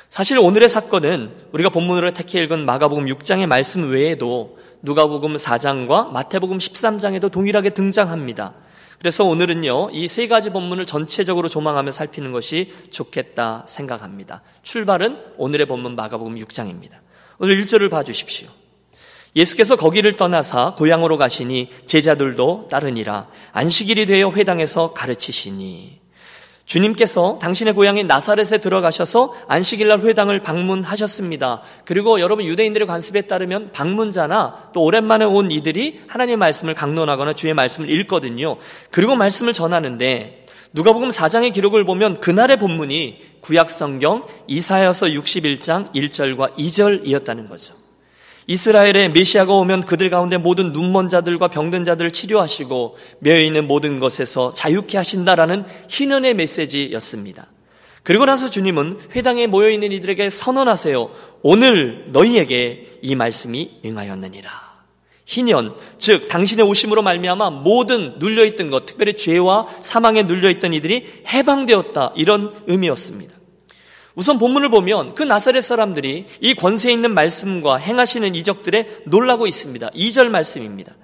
사실 0.09 0.39
오늘의 0.39 0.69
사건은 0.69 1.31
우리가 1.51 1.69
본문으로 1.69 2.11
택해 2.11 2.41
읽은 2.43 2.65
마가복음 2.65 3.05
6장의 3.05 3.45
말씀 3.45 3.89
외에도 3.91 4.57
누가복음 4.81 5.35
4장과 5.35 6.11
마태복음 6.11 6.57
13장에도 6.57 7.31
동일하게 7.31 7.71
등장합니다. 7.71 8.53
그래서 8.99 9.25
오늘은요, 9.25 9.89
이 9.91 10.07
세 10.07 10.27
가지 10.27 10.49
본문을 10.49 10.85
전체적으로 10.85 11.49
조망하며 11.49 11.91
살피는 11.91 12.31
것이 12.31 12.73
좋겠다 12.89 13.65
생각합니다. 13.67 14.41
출발은 14.63 15.19
오늘의 15.37 15.67
본문 15.67 15.95
마가복음 15.95 16.35
6장입니다. 16.35 16.93
오늘 17.37 17.63
1절을 17.63 17.91
봐주십시오. 17.91 18.47
예수께서 19.35 19.75
거기를 19.75 20.15
떠나사 20.15 20.73
고향으로 20.75 21.17
가시니 21.17 21.69
제자들도 21.85 22.69
따르니라 22.71 23.27
안식일이 23.51 24.07
되어 24.07 24.31
회당에서 24.31 24.93
가르치시니 24.93 25.99
주님께서 26.67 27.39
당신의 27.41 27.73
고향인 27.73 28.07
나사렛에 28.07 28.59
들어가셔서 28.59 29.33
안식일날 29.47 30.01
회당을 30.01 30.41
방문하셨습니다. 30.41 31.61
그리고 31.85 32.19
여러분 32.19 32.45
유대인들의 32.45 32.85
관습에 32.85 33.21
따르면 33.21 33.71
방문자나 33.71 34.71
또 34.73 34.83
오랜만에 34.83 35.23
온 35.25 35.49
이들이 35.49 36.01
하나님의 36.07 36.35
말씀을 36.37 36.73
강론하거나 36.73 37.33
주의 37.33 37.53
말씀을 37.53 37.89
읽거든요. 37.89 38.57
그리고 38.91 39.15
말씀을 39.15 39.53
전하는데 39.53 40.45
누가복음 40.73 41.09
4장의 41.09 41.53
기록을 41.53 41.85
보면 41.85 42.19
그날의 42.19 42.59
본문이 42.59 43.21
구약 43.39 43.69
성경 43.69 44.27
이사야서 44.47 45.07
61장 45.07 45.93
1절과 45.93 46.57
2절이었다는 46.57 47.47
거죠. 47.47 47.76
이스라엘의 48.47 49.11
메시아가 49.11 49.53
오면 49.53 49.81
그들 49.81 50.09
가운데 50.09 50.37
모든 50.37 50.71
눈먼 50.71 51.09
자들과 51.09 51.49
병든 51.49 51.83
자들을 51.83 52.11
치료하시고 52.11 52.97
매여 53.19 53.41
있는 53.41 53.67
모든 53.67 53.99
것에서 53.99 54.53
자유케 54.53 54.97
하신다라는 54.97 55.65
희년의 55.89 56.33
메시지였습니다. 56.33 57.47
그리고 58.03 58.25
나서 58.25 58.49
주님은 58.49 58.99
회당에 59.17 59.47
모여 59.47 59.69
있는 59.69 59.91
이들에게 59.91 60.29
선언하세요. 60.29 61.09
오늘 61.43 62.05
너희에게 62.13 62.99
이 63.01 63.15
말씀이 63.15 63.81
응하였느니라. 63.85 64.49
희년, 65.25 65.75
즉 65.97 66.29
당신의 66.29 66.65
오심으로 66.65 67.01
말미암아 67.01 67.49
모든 67.49 68.17
눌려 68.17 68.45
있던 68.45 68.69
것, 68.69 68.85
특별히 68.85 69.13
죄와 69.13 69.67
사망에 69.81 70.23
눌려 70.23 70.49
있던 70.51 70.73
이들이 70.73 71.23
해방되었다 71.27 72.13
이런 72.15 72.53
의미였습니다. 72.65 73.36
우선 74.17 74.39
본문을 74.39 74.69
보면 74.69 75.13
그 75.13 75.21
나사렛 75.21 75.63
사람들이 75.63 76.25
이 76.41 76.55
권세 76.55 76.91
있는 76.91 77.13
말씀과 77.13 77.75
행하시는 77.77 78.33
이적들에 78.33 79.03
놀라고 79.05 79.45
있습니다. 79.45 79.91
2절 79.91 80.29
말씀입니다. 80.29 80.95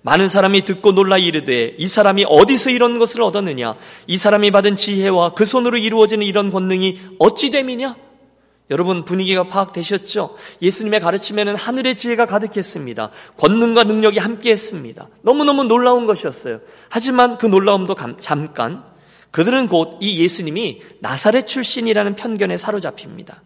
많은 0.00 0.30
사람이 0.30 0.64
듣고 0.64 0.92
놀라 0.92 1.18
이르되 1.18 1.74
이 1.76 1.86
사람이 1.86 2.24
어디서 2.26 2.70
이런 2.70 2.98
것을 2.98 3.20
얻었느냐? 3.20 3.74
이 4.06 4.16
사람이 4.16 4.50
받은 4.52 4.76
지혜와 4.76 5.34
그 5.34 5.44
손으로 5.44 5.76
이루어지는 5.76 6.26
이런 6.26 6.50
권능이 6.50 6.98
어찌 7.18 7.50
됨이냐? 7.50 7.94
여러분 8.70 9.04
분위기가 9.04 9.44
파악되셨죠? 9.48 10.38
예수님의 10.62 11.00
가르침에는 11.00 11.54
하늘의 11.54 11.94
지혜가 11.94 12.24
가득했습니다. 12.24 13.10
권능과 13.36 13.84
능력이 13.84 14.18
함께했습니다. 14.18 15.08
너무너무 15.20 15.64
놀라운 15.64 16.06
것이었어요. 16.06 16.60
하지만 16.88 17.36
그 17.36 17.44
놀라움도 17.44 17.94
잠깐 18.18 18.82
그들은 19.32 19.68
곧 19.68 19.98
이 20.00 20.22
예수님이 20.22 20.80
나사렛 21.00 21.46
출신이라는 21.46 22.14
편견에 22.16 22.56
사로잡힙니다. 22.56 23.42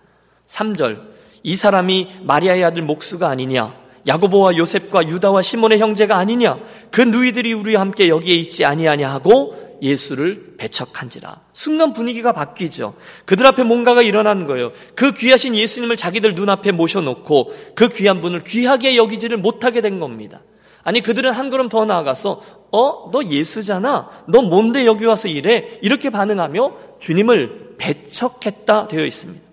3절. 0.46 1.00
이 1.42 1.56
사람이 1.56 2.08
마리아의 2.24 2.64
아들 2.64 2.82
목수가 2.82 3.28
아니냐? 3.28 3.74
야고보와 4.06 4.56
요셉과 4.56 5.08
유다와 5.08 5.42
시몬의 5.42 5.78
형제가 5.78 6.16
아니냐? 6.16 6.58
그 6.90 7.00
누이들이 7.00 7.52
우리와 7.52 7.80
함께 7.80 8.08
여기에 8.08 8.34
있지 8.36 8.64
아니하냐 8.64 9.10
하고 9.10 9.78
예수를 9.82 10.54
배척한지라. 10.58 11.40
순간 11.52 11.92
분위기가 11.92 12.32
바뀌죠. 12.32 12.94
그들 13.24 13.46
앞에 13.46 13.62
뭔가가 13.62 14.02
일어난 14.02 14.46
거예요. 14.46 14.72
그 14.94 15.12
귀하신 15.12 15.54
예수님을 15.54 15.96
자기들 15.96 16.34
눈앞에 16.34 16.72
모셔놓고 16.72 17.52
그 17.74 17.88
귀한 17.90 18.20
분을 18.20 18.42
귀하게 18.44 18.96
여기지를 18.96 19.36
못하게 19.36 19.80
된 19.80 20.00
겁니다. 20.00 20.40
아니 20.86 21.00
그들은 21.00 21.32
한 21.32 21.50
걸음 21.50 21.68
더 21.68 21.84
나아가서 21.84 22.40
어? 22.70 23.10
너 23.10 23.24
예수잖아. 23.24 24.08
너 24.28 24.42
뭔데 24.42 24.86
여기 24.86 25.04
와서 25.04 25.26
이래? 25.26 25.80
이렇게 25.82 26.10
반응하며 26.10 26.98
주님을 27.00 27.74
배척했다 27.76 28.86
되어 28.86 29.04
있습니다. 29.04 29.44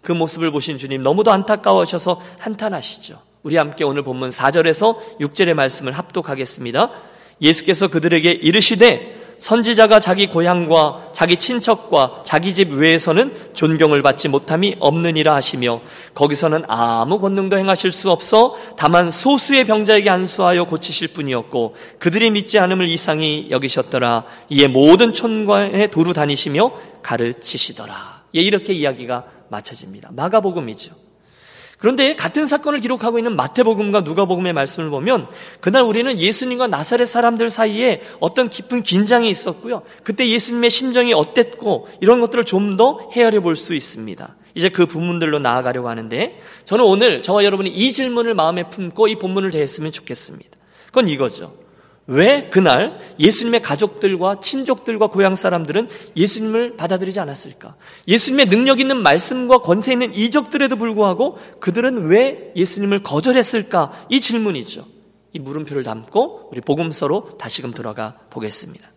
그 0.00 0.12
모습을 0.12 0.50
보신 0.50 0.78
주님 0.78 1.02
너무도 1.02 1.30
안타까워하셔서 1.32 2.22
한탄하시죠. 2.38 3.18
우리 3.42 3.58
함께 3.58 3.84
오늘 3.84 4.02
본문 4.02 4.30
4절에서 4.30 5.18
6절의 5.20 5.52
말씀을 5.52 5.92
합독하겠습니다. 5.92 6.90
예수께서 7.42 7.88
그들에게 7.88 8.30
이르시되 8.30 9.19
선지자가 9.40 10.00
자기 10.00 10.26
고향과 10.26 11.08
자기 11.12 11.36
친척과 11.36 12.22
자기 12.24 12.54
집 12.54 12.72
외에서는 12.72 13.50
존경을 13.54 14.02
받지 14.02 14.28
못함이 14.28 14.76
없느니라 14.78 15.34
하시며 15.34 15.80
거기서는 16.14 16.64
아무 16.68 17.18
권능도 17.18 17.58
행하실 17.58 17.90
수 17.90 18.10
없어 18.10 18.54
다만 18.76 19.10
소수의 19.10 19.64
병자에게 19.64 20.08
안수하여 20.10 20.64
고치실 20.64 21.08
뿐이었고 21.08 21.74
그들이 21.98 22.30
믿지 22.30 22.58
않음을 22.58 22.88
이상히 22.88 23.48
여기셨더라. 23.50 24.24
이에 24.50 24.68
모든 24.68 25.12
촌과에 25.12 25.86
도루 25.88 26.12
다니시며 26.12 26.70
가르치시더라. 27.02 28.24
예, 28.36 28.40
이렇게 28.40 28.74
이야기가 28.74 29.24
마쳐집니다. 29.48 30.10
마가복음이죠 30.12 31.09
그런데 31.80 32.14
같은 32.14 32.46
사건을 32.46 32.80
기록하고 32.80 33.18
있는 33.18 33.34
마태복음과 33.36 34.02
누가복음의 34.02 34.52
말씀을 34.52 34.90
보면 34.90 35.28
그날 35.60 35.82
우리는 35.82 36.18
예수님과 36.18 36.66
나사렛 36.66 37.08
사람들 37.08 37.48
사이에 37.48 38.02
어떤 38.20 38.50
깊은 38.50 38.82
긴장이 38.82 39.30
있었고요. 39.30 39.82
그때 40.04 40.28
예수님의 40.28 40.68
심정이 40.70 41.14
어땠고 41.14 41.88
이런 42.00 42.20
것들을 42.20 42.44
좀 42.44 42.76
더 42.76 43.10
헤아려 43.12 43.40
볼 43.40 43.56
수 43.56 43.74
있습니다. 43.74 44.36
이제 44.54 44.68
그 44.68 44.86
부문들로 44.86 45.38
나아가려고 45.38 45.88
하는데 45.88 46.38
저는 46.66 46.84
오늘 46.84 47.22
저와 47.22 47.44
여러분이 47.44 47.70
이 47.70 47.92
질문을 47.92 48.34
마음에 48.34 48.64
품고 48.68 49.08
이 49.08 49.16
본문을 49.16 49.50
대했으면 49.50 49.90
좋겠습니다. 49.90 50.50
그건 50.86 51.08
이거죠. 51.08 51.59
왜 52.06 52.48
그날 52.48 52.98
예수님의 53.20 53.62
가족들과 53.62 54.40
친족들과 54.40 55.06
고향 55.08 55.34
사람들은 55.34 55.88
예수님을 56.16 56.76
받아들이지 56.76 57.20
않았을까? 57.20 57.76
예수님의 58.08 58.46
능력 58.48 58.80
있는 58.80 59.00
말씀과 59.02 59.58
권세 59.58 59.92
있는 59.92 60.12
이적들에도 60.14 60.76
불구하고 60.76 61.38
그들은 61.60 62.06
왜 62.08 62.52
예수님을 62.56 63.02
거절했을까? 63.02 64.06
이 64.08 64.20
질문이죠. 64.20 64.84
이 65.32 65.38
물음표를 65.38 65.84
담고 65.84 66.48
우리 66.50 66.60
복음서로 66.60 67.38
다시금 67.38 67.72
들어가 67.72 68.16
보겠습니다. 68.30 68.90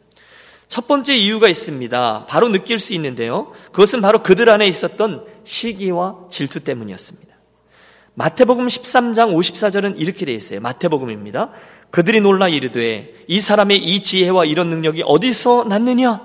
첫 0.68 0.88
번째 0.88 1.14
이유가 1.14 1.48
있습니다. 1.50 2.26
바로 2.28 2.50
느낄 2.50 2.80
수 2.80 2.94
있는데요. 2.94 3.52
그것은 3.72 4.02
바로 4.02 4.24
그들 4.24 4.50
안에 4.50 4.68
있었던 4.68 5.24
시기와 5.44 6.16
질투 6.32 6.62
때문이었습니다. 6.62 7.23
마태복음 8.16 8.68
13장 8.68 9.34
54절은 9.34 9.96
이렇게 9.98 10.26
되어 10.26 10.36
있어요. 10.36 10.60
마태복음입니다. 10.62 11.50
그들이 11.90 12.22
놀라 12.22 12.48
이르되 12.48 13.14
이 13.28 13.40
사람의 13.40 13.78
이 13.78 14.02
지혜와 14.02 14.46
이런 14.46 14.70
능력이 14.70 15.04
어디서 15.06 15.66
났느냐? 15.68 16.22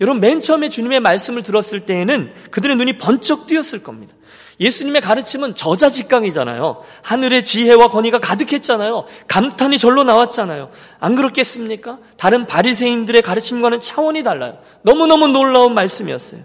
여러분 0.00 0.20
맨 0.20 0.40
처음에 0.40 0.68
주님의 0.68 1.00
말씀을 1.00 1.42
들었을 1.42 1.80
때에는 1.80 2.32
그들의 2.50 2.76
눈이 2.76 2.98
번쩍 2.98 3.46
뜨였을 3.46 3.82
겁니다. 3.82 4.14
예수님의 4.60 5.02
가르침은 5.02 5.54
저자직강이잖아요. 5.54 6.82
하늘의 7.02 7.44
지혜와 7.44 7.88
권위가 7.88 8.20
가득했잖아요. 8.20 9.04
감탄이 9.28 9.78
절로 9.78 10.02
나왔잖아요. 10.04 10.70
안 10.98 11.14
그렇겠습니까? 11.14 11.98
다른 12.16 12.46
바리새인들의 12.46 13.20
가르침과는 13.22 13.80
차원이 13.80 14.22
달라요. 14.22 14.58
너무너무 14.82 15.28
놀라운 15.28 15.74
말씀이었어요. 15.74 16.42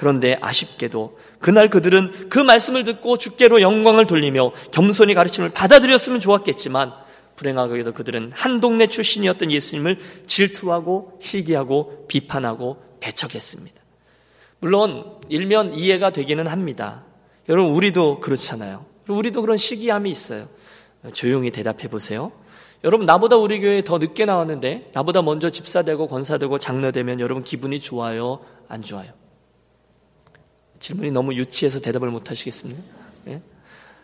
그런데 0.00 0.38
아쉽게도 0.40 1.18
그날 1.40 1.68
그들은 1.68 2.30
그 2.30 2.38
말씀을 2.38 2.84
듣고 2.84 3.18
주께로 3.18 3.60
영광을 3.60 4.06
돌리며 4.06 4.52
겸손히 4.72 5.12
가르침을 5.12 5.50
받아들였으면 5.50 6.20
좋았겠지만 6.20 6.94
불행하게도 7.36 7.92
그들은 7.92 8.32
한 8.34 8.60
동네 8.60 8.86
출신이었던 8.86 9.52
예수님을 9.52 9.98
질투하고 10.26 11.18
시기하고 11.20 12.06
비판하고 12.08 12.82
배척했습니다. 13.00 13.78
물론 14.60 15.04
일면 15.28 15.74
이해가 15.74 16.14
되기는 16.14 16.46
합니다. 16.46 17.04
여러분 17.50 17.74
우리도 17.74 18.20
그렇잖아요. 18.20 18.86
우리도 19.06 19.42
그런 19.42 19.58
시기함이 19.58 20.10
있어요. 20.10 20.48
조용히 21.12 21.50
대답해 21.50 21.88
보세요. 21.88 22.32
여러분 22.84 23.04
나보다 23.04 23.36
우리 23.36 23.60
교회에 23.60 23.84
더 23.84 23.98
늦게 23.98 24.24
나왔는데 24.24 24.92
나보다 24.94 25.20
먼저 25.20 25.50
집사되고 25.50 26.06
권사되고 26.06 26.58
장로되면 26.58 27.20
여러분 27.20 27.44
기분이 27.44 27.80
좋아요? 27.80 28.40
안 28.66 28.80
좋아요? 28.80 29.19
질문이 30.80 31.12
너무 31.12 31.34
유치해서 31.34 31.80
대답을 31.80 32.10
못 32.10 32.30
하시겠습니까? 32.30 32.82
예? 33.28 33.40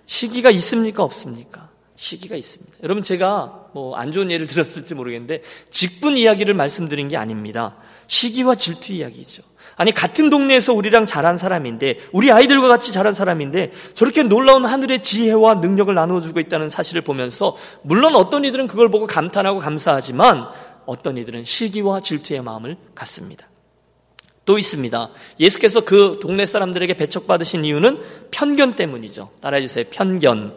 시기가 0.07 0.51
있습니까? 0.51 1.03
없습니까? 1.03 1.71
시기가 1.97 2.37
있습니다. 2.37 2.77
여러분 2.85 3.03
제가 3.03 3.71
뭐 3.73 3.97
안 3.97 4.13
좋은 4.13 4.31
예를 4.31 4.47
들었을지 4.47 4.95
모르겠는데 4.95 5.43
직분 5.71 6.17
이야기를 6.19 6.55
말씀드린 6.55 7.09
게 7.09 7.17
아닙니다. 7.17 7.77
시기와 8.07 8.55
질투 8.55 8.93
이야기죠. 8.93 9.43
아니 9.77 9.93
같은 9.93 10.31
동네에서 10.31 10.73
우리랑 10.75 11.07
자란 11.07 11.39
사람인데 11.39 11.99
우리 12.13 12.31
아이들과 12.31 12.69
같이 12.69 12.93
자란 12.93 13.15
사람인데 13.15 13.73
저렇게 13.95 14.23
놀라운 14.23 14.65
하늘의 14.65 15.03
지혜와 15.03 15.55
능력을 15.57 15.93
나누어 15.95 16.21
주고 16.21 16.41
있다는 16.41 16.71
사실을 16.71 17.03
보면서 17.03 17.57
물론 17.83 18.15
어떤 18.15 18.45
이들은 18.45 18.67
그걸 18.69 18.91
보고 18.91 19.07
감탄하고 19.07 19.59
감사하지만 19.59 20.49
어떤 20.87 21.19
이들은 21.19 21.45
시기와 21.45 22.01
질투의 22.01 22.43
마음을 22.43 22.77
갖습니다. 22.95 23.49
또 24.47 24.59
있습니다. 24.59 25.11
예수께서 25.39 25.83
그 25.83 26.19
동네 26.23 26.47
사람들에게 26.47 26.95
배척받으신 26.95 27.65
이유는 27.65 27.99
편견 28.31 28.77
때문이죠. 28.77 29.31
따라해 29.43 29.61
주세요. 29.67 29.85
편견. 29.91 30.57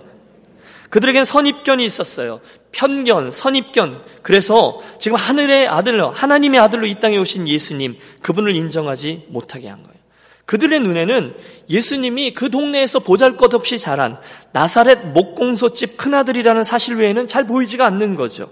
그들에겐 0.89 1.25
선입견이 1.25 1.85
있었어요. 1.85 2.39
편견, 2.71 3.31
선입견. 3.31 4.03
그래서 4.21 4.79
지금 4.99 5.17
하늘의 5.17 5.67
아들로, 5.67 6.11
하나님의 6.11 6.59
아들로 6.59 6.85
이 6.87 6.99
땅에 6.99 7.17
오신 7.17 7.47
예수님, 7.47 7.97
그분을 8.21 8.55
인정하지 8.55 9.25
못하게 9.29 9.67
한 9.67 9.83
거예요. 9.83 9.99
그들의 10.45 10.79
눈에는 10.79 11.35
예수님이 11.69 12.33
그 12.33 12.49
동네에서 12.49 12.99
보잘 12.99 13.37
것 13.37 13.53
없이 13.53 13.77
자란 13.77 14.17
나사렛 14.51 15.09
목공소집 15.09 15.97
큰아들이라는 15.97 16.63
사실 16.63 16.95
외에는 16.95 17.27
잘 17.27 17.43
보이지가 17.45 17.85
않는 17.85 18.15
거죠. 18.15 18.49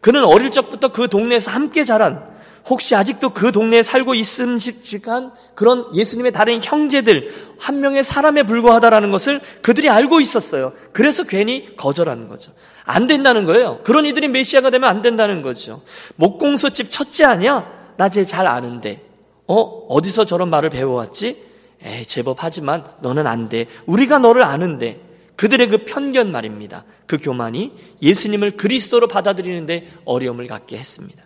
그는 0.00 0.24
어릴 0.24 0.52
적부터 0.52 0.92
그 0.92 1.08
동네에서 1.08 1.50
함께 1.50 1.82
자란 1.82 2.35
혹시 2.68 2.94
아직도 2.96 3.30
그 3.30 3.52
동네에 3.52 3.82
살고 3.82 4.14
있음직한 4.14 5.32
그런 5.54 5.86
예수님의 5.94 6.32
다른 6.32 6.60
형제들 6.62 7.32
한 7.58 7.80
명의 7.80 8.02
사람에 8.02 8.42
불과하다라는 8.42 9.10
것을 9.10 9.40
그들이 9.62 9.88
알고 9.88 10.20
있었어요. 10.20 10.72
그래서 10.92 11.22
괜히 11.22 11.76
거절하는 11.76 12.28
거죠. 12.28 12.52
안 12.84 13.06
된다는 13.06 13.44
거예요. 13.44 13.80
그런 13.84 14.04
이들이 14.04 14.28
메시아가 14.28 14.70
되면 14.70 14.88
안 14.88 15.00
된다는 15.02 15.42
거죠. 15.42 15.82
목공소집 16.16 16.90
첫째 16.90 17.24
아니야? 17.24 17.66
나 17.96 18.08
쟤 18.08 18.24
잘 18.24 18.46
아는데. 18.46 19.02
어? 19.46 19.60
어디서 19.88 20.24
저런 20.24 20.50
말을 20.50 20.70
배워왔지? 20.70 21.44
에이, 21.82 22.04
제법 22.06 22.38
하지만 22.40 22.84
너는 23.00 23.26
안 23.26 23.48
돼. 23.48 23.66
우리가 23.86 24.18
너를 24.18 24.42
아는데. 24.42 25.00
그들의 25.36 25.68
그 25.68 25.78
편견 25.84 26.32
말입니다. 26.32 26.84
그 27.06 27.18
교만이 27.18 27.72
예수님을 28.02 28.52
그리스도로 28.52 29.06
받아들이는데 29.06 29.86
어려움을 30.04 30.46
갖게 30.46 30.76
했습니다. 30.78 31.25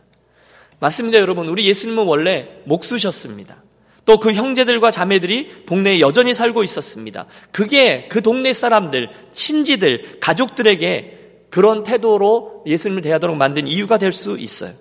맞습니다, 0.81 1.19
여러분. 1.19 1.49
우리 1.49 1.67
예수님은 1.67 2.05
원래 2.05 2.49
목수셨습니다. 2.65 3.63
또 4.07 4.17
그 4.17 4.33
형제들과 4.33 4.91
자매들이 4.91 5.67
동네에 5.67 6.01
여전히 6.01 6.35
살고 6.35 6.65
있었습니다. 6.65 7.27
그게 7.53 8.09
그 8.09 8.23
동네 8.23 8.53
사람들, 8.53 9.11
친지들, 9.33 10.19
가족들에게 10.21 11.19
그런 11.51 11.85
태도로 11.85 12.65
예수님을 12.67 13.03
대하도록 13.03 13.37
만든 13.37 13.69
이유가 13.69 13.99
될 13.99 14.11
수 14.11 14.39
있어요. 14.39 14.73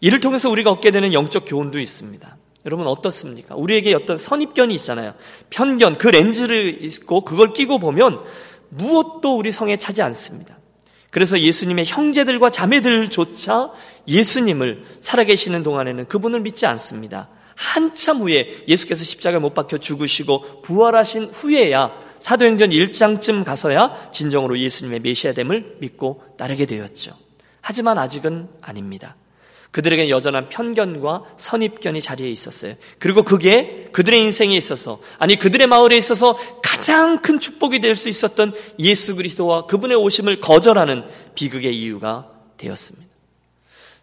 이를 0.00 0.20
통해서 0.20 0.48
우리가 0.50 0.70
얻게 0.70 0.90
되는 0.90 1.12
영적 1.12 1.44
교훈도 1.46 1.80
있습니다. 1.80 2.36
여러분 2.66 2.86
어떻습니까? 2.86 3.54
우리에게 3.56 3.94
어떤 3.94 4.16
선입견이 4.16 4.74
있잖아요. 4.76 5.14
편견, 5.50 5.98
그 5.98 6.08
렌즈를 6.08 6.84
있고 6.84 7.22
그걸 7.22 7.52
끼고 7.52 7.78
보면 7.78 8.20
무엇도 8.68 9.36
우리 9.36 9.50
성에 9.50 9.76
차지 9.76 10.02
않습니다. 10.02 10.57
그래서 11.10 11.40
예수님의 11.40 11.86
형제들과 11.86 12.50
자매들조차 12.50 13.72
예수님을 14.06 14.84
살아계시는 15.00 15.62
동안에는 15.62 16.06
그분을 16.06 16.40
믿지 16.40 16.66
않습니다. 16.66 17.28
한참 17.54 18.18
후에 18.18 18.64
예수께서 18.68 19.04
십자가에 19.04 19.40
못 19.40 19.54
박혀 19.54 19.78
죽으시고 19.78 20.62
부활하신 20.62 21.24
후에야 21.32 21.92
사도행전 22.20 22.70
1장쯤 22.70 23.44
가서야 23.44 24.10
진정으로 24.12 24.58
예수님의 24.58 25.00
메시아됨을 25.00 25.76
믿고 25.80 26.22
따르게 26.36 26.66
되었죠. 26.66 27.12
하지만 27.60 27.98
아직은 27.98 28.48
아닙니다. 28.60 29.16
그들에게 29.70 30.08
여전한 30.08 30.48
편견과 30.48 31.24
선입견이 31.36 32.00
자리에 32.00 32.30
있었어요. 32.30 32.74
그리고 32.98 33.22
그게 33.22 33.88
그들의 33.92 34.20
인생에 34.20 34.56
있어서, 34.56 35.00
아니, 35.18 35.36
그들의 35.36 35.66
마을에 35.66 35.96
있어서 35.96 36.38
가장 36.62 37.20
큰 37.20 37.38
축복이 37.38 37.80
될 37.80 37.94
수 37.94 38.08
있었던 38.08 38.54
예수 38.78 39.14
그리스도와 39.16 39.66
그분의 39.66 39.96
오심을 39.96 40.40
거절하는 40.40 41.04
비극의 41.34 41.78
이유가 41.78 42.30
되었습니다. 42.56 43.06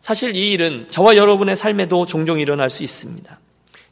사실 0.02 0.36
이 0.36 0.52
일은 0.52 0.88
저와 0.88 1.18
여러분의 1.18 1.56
삶에도 1.56 2.06
종종 2.06 2.40
일어날 2.40 2.70
수 2.70 2.84
있습니다. 2.84 3.40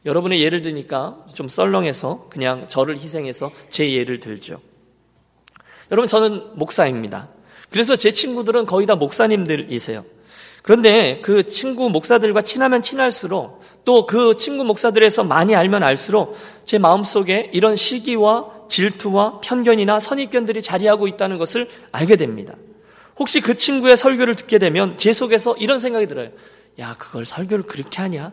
여러분의 0.06 0.44
예를 0.44 0.62
드니까 0.62 1.26
좀 1.34 1.48
썰렁해서 1.48 2.28
그냥 2.30 2.68
저를 2.68 2.96
희생해서 2.98 3.52
제 3.70 3.92
예를 3.94 4.20
들죠. 4.20 4.62
여러분, 5.92 6.08
저는 6.08 6.58
목사입니다. 6.58 7.30
그래서 7.72 7.96
제 7.96 8.12
친구들은 8.12 8.68
거의 8.68 8.86
다 8.86 8.96
목사님들이세요. 8.96 10.06
그런데 10.64 11.20
그 11.22 11.46
친구 11.46 11.90
목사들과 11.90 12.42
친하면 12.42 12.82
친할수록 12.82 13.62
또 13.86 14.06
그 14.08 14.38
친구 14.38 14.64
목사들에서 14.64 15.26
많이 15.26 15.56
알면 15.56 15.84
알수록 15.84 16.38
제 16.64 16.78
마음속에 16.78 17.52
이런 17.54 17.76
시기와 17.76 18.50
질투와 18.70 19.42
편견이나 19.42 20.00
선입견들이 20.00 20.62
자리하고 20.62 21.08
있다는 21.08 21.38
것을 21.38 21.68
알게 21.92 22.16
됩니다. 22.16 22.56
혹시 23.20 23.42
그 23.42 23.58
친구의 23.58 23.98
설교를 23.98 24.36
듣게 24.36 24.58
되면 24.58 24.98
제 24.98 25.14
속에서 25.14 25.56
이런 25.58 25.80
생각이 25.80 26.08
들어요. 26.08 26.30
야, 26.80 26.96
그걸 26.98 27.26
설교를 27.26 27.66
그렇게 27.66 28.02
하냐? 28.02 28.32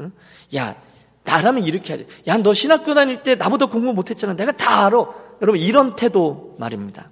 응? 0.00 0.12
야, 0.54 0.76
나라면 1.24 1.64
이렇게 1.64 1.94
하지. 1.94 2.06
야, 2.26 2.36
너 2.36 2.52
신학교 2.52 2.94
다닐 2.94 3.22
때 3.22 3.34
나보다 3.34 3.66
공부 3.66 3.92
못했잖아. 3.92 4.34
내가 4.34 4.52
다 4.52 4.86
알아. 4.86 5.06
여러분, 5.42 5.60
이런 5.60 5.96
태도 5.96 6.54
말입니다. 6.58 7.10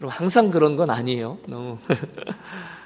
여러분, 0.00 0.16
항상 0.16 0.50
그런 0.50 0.76
건 0.76 0.90
아니에요. 0.90 1.38
너무. 1.46 1.78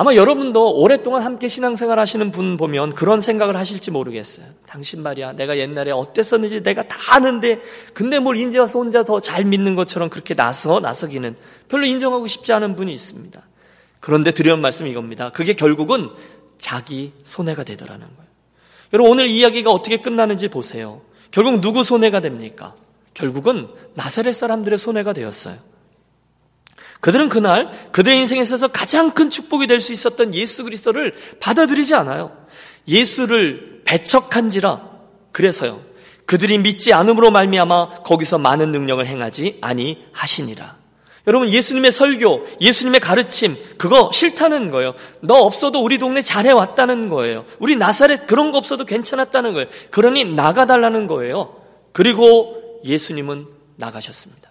아마 0.00 0.14
여러분도 0.14 0.76
오랫동안 0.76 1.24
함께 1.24 1.48
신앙생활 1.48 1.98
하시는 1.98 2.30
분 2.30 2.56
보면 2.56 2.94
그런 2.94 3.20
생각을 3.20 3.56
하실지 3.56 3.90
모르겠어요. 3.90 4.46
당신 4.64 5.02
말이야, 5.02 5.32
내가 5.32 5.58
옛날에 5.58 5.90
어땠었는지 5.90 6.62
내가 6.62 6.86
다 6.86 6.96
아는데, 7.16 7.60
근데 7.94 8.20
뭘 8.20 8.36
인제 8.36 8.60
와서 8.60 8.78
혼자 8.78 9.02
더 9.02 9.18
잘 9.18 9.44
믿는 9.44 9.74
것처럼 9.74 10.08
그렇게 10.08 10.34
나서, 10.34 10.78
나서기는 10.78 11.34
별로 11.66 11.84
인정하고 11.84 12.28
싶지 12.28 12.52
않은 12.52 12.76
분이 12.76 12.92
있습니다. 12.92 13.42
그런데 13.98 14.30
드리는 14.30 14.60
말씀이 14.60 14.88
이겁니다. 14.88 15.30
그게 15.30 15.54
결국은 15.54 16.10
자기 16.58 17.12
손해가 17.24 17.64
되더라는 17.64 18.06
거예요. 18.06 18.30
여러분, 18.92 19.10
오늘 19.10 19.26
이야기가 19.26 19.72
어떻게 19.72 19.96
끝나는지 19.96 20.46
보세요. 20.46 21.00
결국 21.32 21.60
누구 21.60 21.82
손해가 21.82 22.20
됩니까? 22.20 22.76
결국은 23.14 23.66
나사렛 23.94 24.32
사람들의 24.32 24.78
손해가 24.78 25.12
되었어요. 25.12 25.56
그들은 27.00 27.28
그날 27.28 27.70
그들의 27.92 28.18
인생에 28.18 28.40
있어서 28.42 28.68
가장 28.68 29.12
큰 29.12 29.30
축복이 29.30 29.66
될 29.66 29.80
수 29.80 29.92
있었던 29.92 30.34
예수 30.34 30.64
그리스도를 30.64 31.14
받아들이지 31.40 31.94
않아요. 31.94 32.36
예수를 32.88 33.82
배척한지라 33.84 34.82
그래서요. 35.32 35.80
그들이 36.26 36.58
믿지 36.58 36.92
않음으로 36.92 37.30
말미암아 37.30 38.02
거기서 38.02 38.38
많은 38.38 38.72
능력을 38.72 39.06
행하지 39.06 39.58
아니하시니라. 39.60 40.76
여러분 41.26 41.52
예수님의 41.52 41.92
설교, 41.92 42.46
예수님의 42.60 43.00
가르침 43.00 43.54
그거 43.76 44.10
싫다는 44.12 44.70
거예요. 44.70 44.94
너 45.20 45.34
없어도 45.36 45.82
우리 45.82 45.98
동네 45.98 46.22
잘해 46.22 46.50
왔다는 46.50 47.08
거예요. 47.08 47.44
우리 47.58 47.76
나사렛 47.76 48.26
그런 48.26 48.50
거 48.50 48.58
없어도 48.58 48.84
괜찮았다는 48.84 49.52
거예요. 49.52 49.68
그러니 49.90 50.24
나가 50.24 50.66
달라는 50.66 51.06
거예요. 51.06 51.54
그리고 51.92 52.80
예수님은 52.84 53.46
나가셨습니다. 53.76 54.47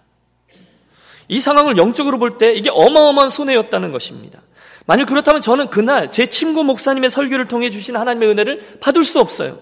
이 1.28 1.40
상황을 1.40 1.76
영적으로 1.76 2.18
볼 2.18 2.38
때 2.38 2.52
이게 2.52 2.70
어마어마한 2.70 3.30
손해였다는 3.30 3.92
것입니다. 3.92 4.40
만일 4.86 5.04
그렇다면 5.04 5.42
저는 5.42 5.68
그날 5.68 6.10
제 6.10 6.26
친구 6.26 6.64
목사님의 6.64 7.10
설교를 7.10 7.48
통해 7.48 7.70
주신 7.70 7.96
하나님의 7.96 8.28
은혜를 8.30 8.78
받을 8.80 9.04
수 9.04 9.20
없어요. 9.20 9.58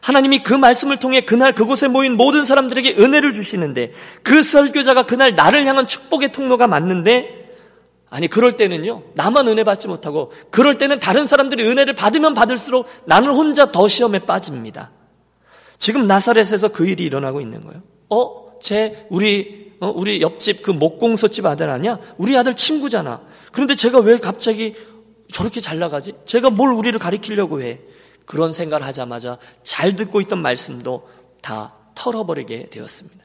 하나님이 0.00 0.42
그 0.42 0.54
말씀을 0.54 0.96
통해 0.98 1.20
그날 1.20 1.54
그곳에 1.54 1.86
모인 1.86 2.16
모든 2.16 2.44
사람들에게 2.44 2.96
은혜를 2.98 3.34
주시는데 3.34 3.92
그 4.22 4.42
설교자가 4.42 5.06
그날 5.06 5.34
나를 5.36 5.66
향한 5.66 5.86
축복의 5.86 6.32
통로가 6.32 6.66
맞는데 6.66 7.40
아니 8.10 8.26
그럴 8.28 8.56
때는요 8.56 9.02
나만 9.14 9.46
은혜 9.48 9.62
받지 9.62 9.88
못하고 9.88 10.32
그럴 10.50 10.76
때는 10.76 10.98
다른 10.98 11.26
사람들이 11.26 11.66
은혜를 11.68 11.94
받으면 11.94 12.34
받을수록 12.34 12.86
나는 13.04 13.30
혼자 13.30 13.70
더 13.70 13.86
시험에 13.88 14.20
빠집니다. 14.20 14.90
지금 15.78 16.06
나사렛에서 16.06 16.68
그 16.68 16.86
일이 16.86 17.04
일어나고 17.04 17.40
있는 17.40 17.64
거예요. 17.64 17.82
어, 18.10 18.58
제 18.60 19.06
우리 19.10 19.61
어, 19.61 19.61
우리 19.88 20.20
옆집 20.20 20.62
그 20.62 20.70
목공소집 20.70 21.44
아들 21.46 21.70
아니야? 21.70 21.98
우리 22.16 22.36
아들 22.36 22.54
친구잖아. 22.54 23.20
그런데 23.50 23.74
제가 23.74 24.00
왜 24.00 24.18
갑자기 24.18 24.74
저렇게 25.32 25.60
잘 25.60 25.78
나가지? 25.78 26.14
제가 26.26 26.50
뭘 26.50 26.72
우리를 26.72 26.96
가리키려고 26.98 27.62
해? 27.62 27.80
그런 28.24 28.52
생각을 28.52 28.86
하자마자 28.86 29.38
잘 29.62 29.96
듣고 29.96 30.20
있던 30.20 30.40
말씀도 30.40 31.08
다 31.40 31.74
털어버리게 31.94 32.70
되었습니다. 32.70 33.22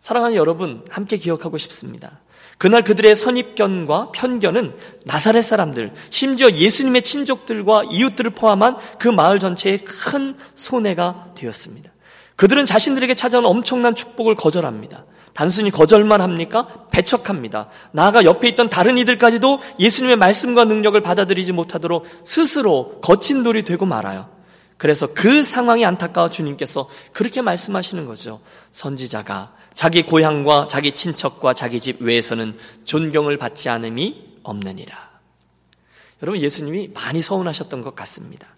사랑하는 0.00 0.36
여러분, 0.36 0.84
함께 0.88 1.16
기억하고 1.16 1.58
싶습니다. 1.58 2.20
그날 2.58 2.82
그들의 2.82 3.14
선입견과 3.14 4.12
편견은 4.12 4.76
나사렛 5.04 5.44
사람들, 5.44 5.92
심지어 6.10 6.50
예수님의 6.50 7.02
친족들과 7.02 7.84
이웃들을 7.90 8.30
포함한 8.30 8.76
그 8.98 9.08
마을 9.08 9.38
전체에 9.38 9.78
큰 9.78 10.36
손해가 10.54 11.32
되었습니다. 11.34 11.90
그들은 12.36 12.66
자신들에게 12.66 13.14
찾아온 13.14 13.44
엄청난 13.46 13.94
축복을 13.94 14.34
거절합니다. 14.36 15.04
단순히 15.36 15.70
거절만 15.70 16.22
합니까? 16.22 16.66
배척합니다. 16.90 17.68
나아가 17.92 18.24
옆에 18.24 18.48
있던 18.48 18.70
다른 18.70 18.96
이들까지도 18.96 19.60
예수님의 19.78 20.16
말씀과 20.16 20.64
능력을 20.64 20.98
받아들이지 21.02 21.52
못하도록 21.52 22.06
스스로 22.24 22.98
거친 23.02 23.42
돌이 23.42 23.62
되고 23.62 23.84
말아요. 23.84 24.30
그래서 24.78 25.06
그 25.12 25.42
상황이 25.42 25.84
안타까워 25.84 26.30
주님께서 26.30 26.88
그렇게 27.12 27.42
말씀하시는 27.42 28.06
거죠. 28.06 28.40
선지자가 28.72 29.52
자기 29.74 30.04
고향과 30.04 30.68
자기 30.70 30.92
친척과 30.92 31.52
자기 31.52 31.80
집 31.80 32.00
외에서는 32.00 32.56
존경을 32.84 33.36
받지 33.36 33.68
않음이 33.68 34.38
없느니라. 34.42 34.96
여러분 36.22 36.40
예수님이 36.40 36.92
많이 36.94 37.20
서운하셨던 37.20 37.82
것 37.82 37.94
같습니다. 37.94 38.55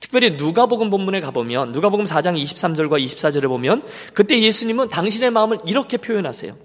특별히 0.00 0.32
누가복음 0.32 0.90
본문에 0.90 1.20
가보면 1.20 1.72
누가복음 1.72 2.06
4장 2.06 2.42
23절과 2.42 3.04
24절을 3.04 3.48
보면 3.48 3.82
그때 4.14 4.40
예수님은 4.40 4.88
당신의 4.88 5.30
마음을 5.30 5.58
이렇게 5.66 5.98
표현하세요. 5.98 6.56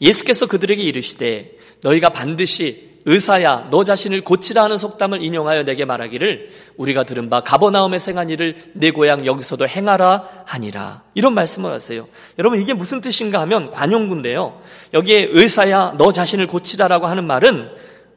예수께서 0.00 0.46
그들에게 0.46 0.82
이르시되 0.82 1.56
너희가 1.82 2.10
반드시 2.10 2.92
의사야 3.04 3.68
너 3.70 3.82
자신을 3.82 4.22
고치라 4.22 4.64
하는 4.64 4.78
속담을 4.78 5.22
인용하여 5.22 5.64
내게 5.64 5.84
말하기를 5.84 6.50
우리가 6.76 7.02
들은 7.02 7.28
바 7.30 7.40
가버나움에 7.40 7.98
생한 7.98 8.30
일을 8.30 8.56
내 8.74 8.90
고향 8.90 9.26
여기서도 9.26 9.66
행하라 9.66 10.44
하니라 10.44 11.02
이런 11.14 11.34
말씀을 11.34 11.72
하세요. 11.72 12.06
여러분 12.38 12.60
이게 12.60 12.74
무슨 12.74 13.00
뜻인가 13.00 13.40
하면 13.40 13.70
관용구인데요. 13.70 14.60
여기에 14.94 15.30
의사야 15.32 15.94
너 15.98 16.12
자신을 16.12 16.46
고치라라고 16.46 17.06
하는 17.06 17.26
말은 17.26 17.70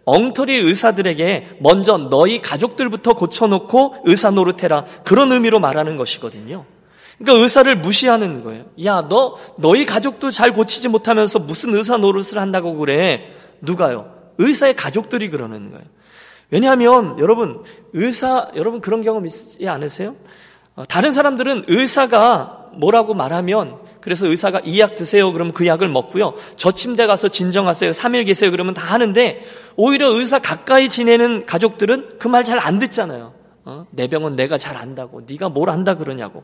엉터리 0.06 0.56
의사들에게 0.58 1.58
먼저 1.60 1.98
너희 1.98 2.40
가족들부터 2.40 3.14
고쳐놓고 3.14 3.96
의사 4.06 4.30
노릇해라. 4.30 4.86
그런 5.04 5.32
의미로 5.32 5.60
말하는 5.60 5.98
것이거든요. 5.98 6.64
그러니까 7.18 7.44
의사를 7.44 7.76
무시하는 7.78 8.44
거예요. 8.44 8.66
야, 8.84 9.08
너, 9.10 9.36
너희 9.58 9.86
가족도 9.86 10.32
잘 10.32 10.54
고치지 10.54 10.90
못하면서 10.90 11.40
무슨 11.40 11.74
의사 11.74 11.98
노릇을 11.98 12.38
한다고 12.38 12.76
그래? 12.76 13.32
누가요? 13.62 14.14
의사의 14.38 14.76
가족들이 14.76 15.30
그러는 15.30 15.72
거예요. 15.72 15.84
왜냐하면 16.52 17.18
여러분, 17.20 17.64
의사, 17.94 18.52
여러분 18.56 18.82
그런 18.82 19.02
경험 19.02 19.26
있지 19.26 19.68
않으세요? 19.68 20.16
어, 20.76 20.86
다른 20.86 21.14
사람들은 21.14 21.66
의사가 21.68 22.68
뭐라고 22.74 23.14
말하면 23.14 23.80
그래서 24.06 24.28
의사가 24.28 24.62
이 24.66 24.80
약 24.80 24.96
드세요. 24.96 25.34
그러면 25.34 25.52
그 25.54 25.66
약을 25.66 25.90
먹고요. 25.90 26.36
저 26.58 26.72
침대 26.72 27.08
가서 27.08 27.28
진정하세요. 27.28 27.90
3일 27.90 28.26
계세요. 28.28 28.52
그러면 28.52 28.76
다 28.76 28.84
하는데 28.86 29.44
오히려 29.76 30.12
의사 30.12 30.38
가까이 30.40 30.88
지내는 30.90 31.46
가족들은 31.48 32.20
그 32.20 32.28
말 32.30 32.44
잘 32.44 32.60
안 32.60 32.78
듣잖아요. 32.78 33.34
어? 33.66 33.88
내 33.90 34.08
병은 34.08 34.36
내가 34.36 34.60
잘 34.60 34.78
안다고. 34.78 35.24
네가 35.28 35.50
뭘 35.50 35.72
안다 35.72 35.96
그러냐고. 35.96 36.44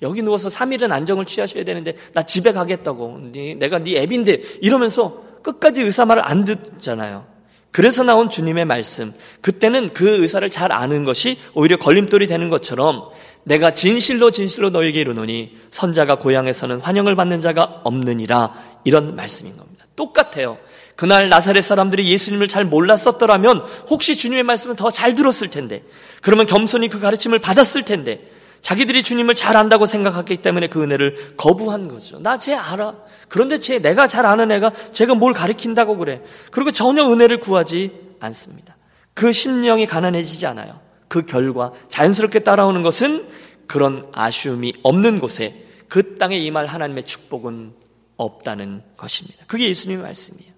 여기 0.00 0.22
누워서 0.22 0.48
3일은 0.48 0.90
안정을 0.90 1.26
취하셔야 1.26 1.64
되는데 1.64 1.96
나 2.14 2.22
집에 2.22 2.52
가겠다고. 2.52 3.20
내가 3.58 3.78
네 3.78 3.98
앱인데 4.02 4.40
이러면서 4.62 5.22
끝까지 5.42 5.82
의사 5.82 6.06
말을 6.06 6.22
안 6.26 6.44
듣잖아요. 6.46 7.26
그래서 7.72 8.02
나온 8.04 8.30
주님의 8.30 8.64
말씀. 8.64 9.12
그때는 9.42 9.90
그 9.90 10.22
의사를 10.22 10.48
잘 10.48 10.72
아는 10.72 11.04
것이 11.04 11.36
오히려 11.52 11.76
걸림돌이 11.76 12.26
되는 12.26 12.48
것처럼 12.48 13.10
내가 13.46 13.72
진실로 13.72 14.32
진실로 14.32 14.70
너에게 14.70 15.00
이르노니 15.00 15.56
선자가 15.70 16.16
고향에서는 16.16 16.80
환영을 16.80 17.14
받는 17.14 17.40
자가 17.40 17.80
없느니라 17.84 18.52
이런 18.82 19.14
말씀인 19.14 19.56
겁니다. 19.56 19.86
똑같아요. 19.94 20.58
그날 20.96 21.28
나사렛 21.28 21.62
사람들이 21.62 22.10
예수님을 22.10 22.48
잘 22.48 22.64
몰랐었더라면 22.64 23.60
혹시 23.88 24.16
주님의 24.16 24.42
말씀을 24.42 24.74
더 24.74 24.90
잘 24.90 25.14
들었을 25.14 25.48
텐데 25.48 25.84
그러면 26.22 26.46
겸손히 26.46 26.88
그 26.88 26.98
가르침을 26.98 27.38
받았을 27.38 27.82
텐데 27.84 28.30
자기들이 28.62 29.04
주님을 29.04 29.36
잘 29.36 29.56
안다고 29.56 29.86
생각했기 29.86 30.38
때문에 30.38 30.66
그 30.66 30.82
은혜를 30.82 31.34
거부한 31.36 31.86
거죠. 31.86 32.18
나 32.18 32.36
쟤 32.38 32.54
알아. 32.54 32.94
그런데 33.28 33.58
쟤 33.58 33.78
내가 33.78 34.08
잘 34.08 34.26
아는 34.26 34.50
애가 34.50 34.72
제가 34.92 35.14
뭘 35.14 35.32
가르친다고 35.32 35.96
그래. 35.98 36.20
그리고 36.50 36.72
전혀 36.72 37.08
은혜를 37.08 37.38
구하지 37.38 37.92
않습니다. 38.18 38.76
그 39.14 39.32
심령이 39.32 39.86
가난해지지 39.86 40.46
않아요. 40.46 40.80
그 41.08 41.24
결과 41.26 41.72
자연스럽게 41.88 42.40
따라오는 42.40 42.82
것은 42.82 43.28
그런 43.66 44.08
아쉬움이 44.12 44.74
없는 44.82 45.18
곳에 45.18 45.64
그 45.88 46.18
땅에 46.18 46.36
임할 46.36 46.66
하나님의 46.66 47.04
축복은 47.04 47.72
없다는 48.16 48.82
것입니다. 48.96 49.44
그게 49.46 49.68
예수님의 49.68 50.02
말씀이에요. 50.02 50.52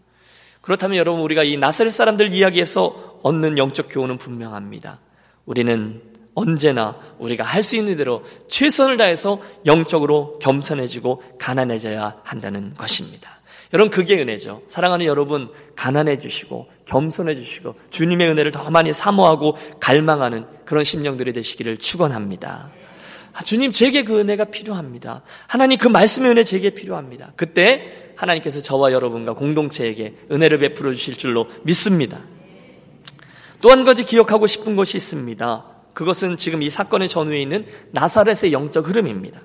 그렇다면 0.61 0.99
여러분 0.99 1.23
우리가 1.23 1.45
이 1.45 1.57
나사렛 1.57 1.93
사람들 1.93 2.33
이야기에서 2.33 3.21
얻는 3.23 3.59
영적 3.59 3.89
교훈은 3.91 4.19
분명합니다. 4.19 5.01
우리는 5.47 6.03
언제나 6.35 6.97
우리가 7.19 7.43
할 7.43 7.63
수 7.63 7.75
있는 7.77 7.97
대로 7.97 8.23
최선을 8.49 8.97
다해서 8.97 9.43
영적으로 9.67 10.39
겸손해지고 10.39 11.23
가난해져야 11.39 12.21
한다는 12.23 12.73
것입니다. 12.75 13.38
여러분 13.73 13.91
그게 13.91 14.21
은혜죠. 14.21 14.63
사랑하는 14.67 15.05
여러분 15.07 15.51
가난해 15.77 16.19
주시고 16.19 16.69
겸손해 16.87 17.35
주시고 17.35 17.75
주님의 17.91 18.29
은혜를 18.31 18.51
더 18.51 18.71
많이 18.71 18.93
사모하고 18.93 19.57
갈망하는 19.81 20.47
그런 20.65 20.85
심령들이 20.85 21.33
되시기를 21.33 21.77
축원합니다. 21.77 22.71
아, 23.35 23.43
주님 23.43 23.71
제게 23.71 24.03
그 24.05 24.19
은혜가 24.19 24.47
필요합니다. 24.47 25.23
하나님 25.47 25.79
그 25.79 25.87
말씀의 25.87 26.31
은혜 26.31 26.45
제게 26.45 26.71
필요합니다. 26.71 27.33
그때 27.37 28.13
하나님께서 28.17 28.61
저와 28.63 28.93
여러분과 28.93 29.35
공동체에게 29.35 30.15
은혜를 30.33 30.59
베풀어 30.59 30.93
주실 30.93 31.17
줄로 31.17 31.47
믿습니다. 31.63 32.19
또 33.61 33.71
한 33.71 33.85
가지 33.85 34.05
기억하고 34.05 34.47
싶은 34.47 34.77
것이 34.77 34.97
있습니다. 34.97 35.65
그것은 35.93 36.37
지금 36.37 36.63
이 36.63 36.71
사건의 36.71 37.09
전후에 37.09 37.41
있는 37.43 37.67
나사렛의 37.91 38.53
영적 38.53 38.89
흐름입니다. 38.89 39.41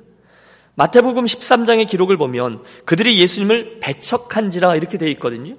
마태복음 0.75 1.25
13장의 1.25 1.87
기록을 1.87 2.17
보면 2.17 2.63
그들이 2.85 3.19
예수님을 3.19 3.79
배척한지라 3.79 4.75
이렇게 4.75 4.97
되어 4.97 5.09
있거든요. 5.09 5.55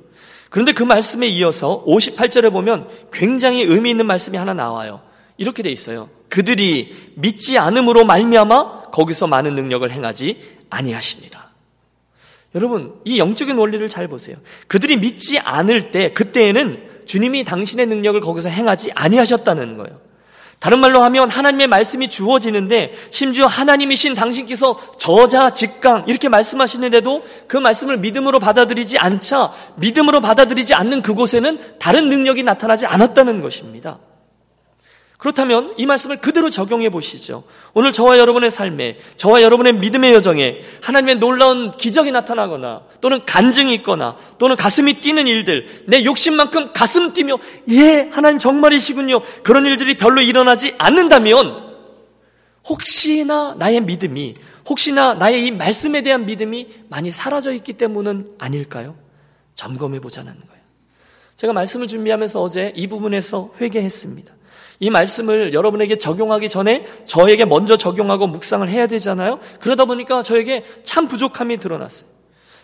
그런데 0.50 0.72
그 0.72 0.82
말씀에 0.82 1.26
이어서 1.28 1.84
58절에 1.84 2.52
보면 2.52 2.88
굉장히 3.12 3.62
의미 3.62 3.90
있는 3.90 4.06
말씀이 4.06 4.36
하나 4.36 4.54
나와요. 4.54 5.00
이렇게 5.36 5.62
돼 5.62 5.70
있어요. 5.70 6.08
그들이 6.28 6.94
믿지 7.14 7.58
않음으로 7.58 8.04
말미암아 8.04 8.90
거기서 8.90 9.26
많은 9.26 9.54
능력을 9.54 9.88
행하지 9.90 10.40
아니하시니라. 10.70 11.44
여러분, 12.54 12.94
이 13.04 13.18
영적인 13.18 13.56
원리를 13.56 13.88
잘 13.88 14.06
보세요. 14.06 14.36
그들이 14.68 14.96
믿지 14.96 15.38
않을 15.38 15.90
때 15.90 16.12
그때에는 16.12 17.04
주님이 17.06 17.44
당신의 17.44 17.86
능력을 17.86 18.20
거기서 18.20 18.48
행하지 18.48 18.92
아니하셨다는 18.94 19.76
거예요. 19.76 20.00
다른 20.64 20.78
말로 20.78 21.02
하면 21.02 21.28
하나님의 21.28 21.66
말씀이 21.66 22.08
주어지는데 22.08 22.94
심지어 23.10 23.44
하나님이신 23.44 24.14
당신께서 24.14 24.80
저자 24.96 25.50
직강 25.50 26.04
이렇게 26.06 26.30
말씀하시는데도 26.30 27.22
그 27.46 27.58
말씀을 27.58 27.98
믿음으로 27.98 28.38
받아들이지 28.38 28.96
않자 28.96 29.52
믿음으로 29.74 30.22
받아들이지 30.22 30.72
않는 30.72 31.02
그곳에는 31.02 31.58
다른 31.78 32.08
능력이 32.08 32.44
나타나지 32.44 32.86
않았다는 32.86 33.42
것입니다. 33.42 33.98
그렇다면 35.24 35.72
이 35.78 35.86
말씀을 35.86 36.18
그대로 36.18 36.50
적용해 36.50 36.90
보시죠. 36.90 37.44
오늘 37.72 37.92
저와 37.92 38.18
여러분의 38.18 38.50
삶에, 38.50 38.98
저와 39.16 39.40
여러분의 39.40 39.72
믿음의 39.72 40.12
여정에 40.12 40.58
하나님의 40.82 41.14
놀라운 41.14 41.72
기적이 41.72 42.12
나타나거나 42.12 42.82
또는 43.00 43.24
간증이 43.24 43.72
있거나 43.76 44.18
또는 44.36 44.54
가슴이 44.54 45.00
뛰는 45.00 45.26
일들, 45.26 45.84
내 45.86 46.04
욕심만큼 46.04 46.74
가슴 46.74 47.14
뛰며 47.14 47.38
예, 47.70 48.10
하나님 48.12 48.38
정말이시군요. 48.38 49.22
그런 49.42 49.64
일들이 49.64 49.96
별로 49.96 50.20
일어나지 50.20 50.74
않는다면 50.76 51.72
혹시나 52.68 53.54
나의 53.56 53.80
믿음이, 53.80 54.34
혹시나 54.68 55.14
나의 55.14 55.46
이 55.46 55.50
말씀에 55.52 56.02
대한 56.02 56.26
믿음이 56.26 56.68
많이 56.90 57.10
사라져 57.10 57.54
있기 57.54 57.72
때문은 57.72 58.34
아닐까요? 58.38 58.94
점검해 59.54 60.00
보자는 60.00 60.34
거예요. 60.34 60.62
제가 61.36 61.54
말씀을 61.54 61.88
준비하면서 61.88 62.42
어제 62.42 62.74
이 62.76 62.88
부분에서 62.88 63.54
회개했습니다. 63.58 64.34
이 64.84 64.90
말씀을 64.90 65.54
여러분에게 65.54 65.96
적용하기 65.96 66.50
전에 66.50 66.84
저에게 67.06 67.46
먼저 67.46 67.78
적용하고 67.78 68.26
묵상을 68.26 68.68
해야 68.68 68.86
되잖아요. 68.86 69.38
그러다 69.58 69.86
보니까 69.86 70.20
저에게 70.20 70.62
참 70.82 71.08
부족함이 71.08 71.56
드러났어요. 71.56 72.06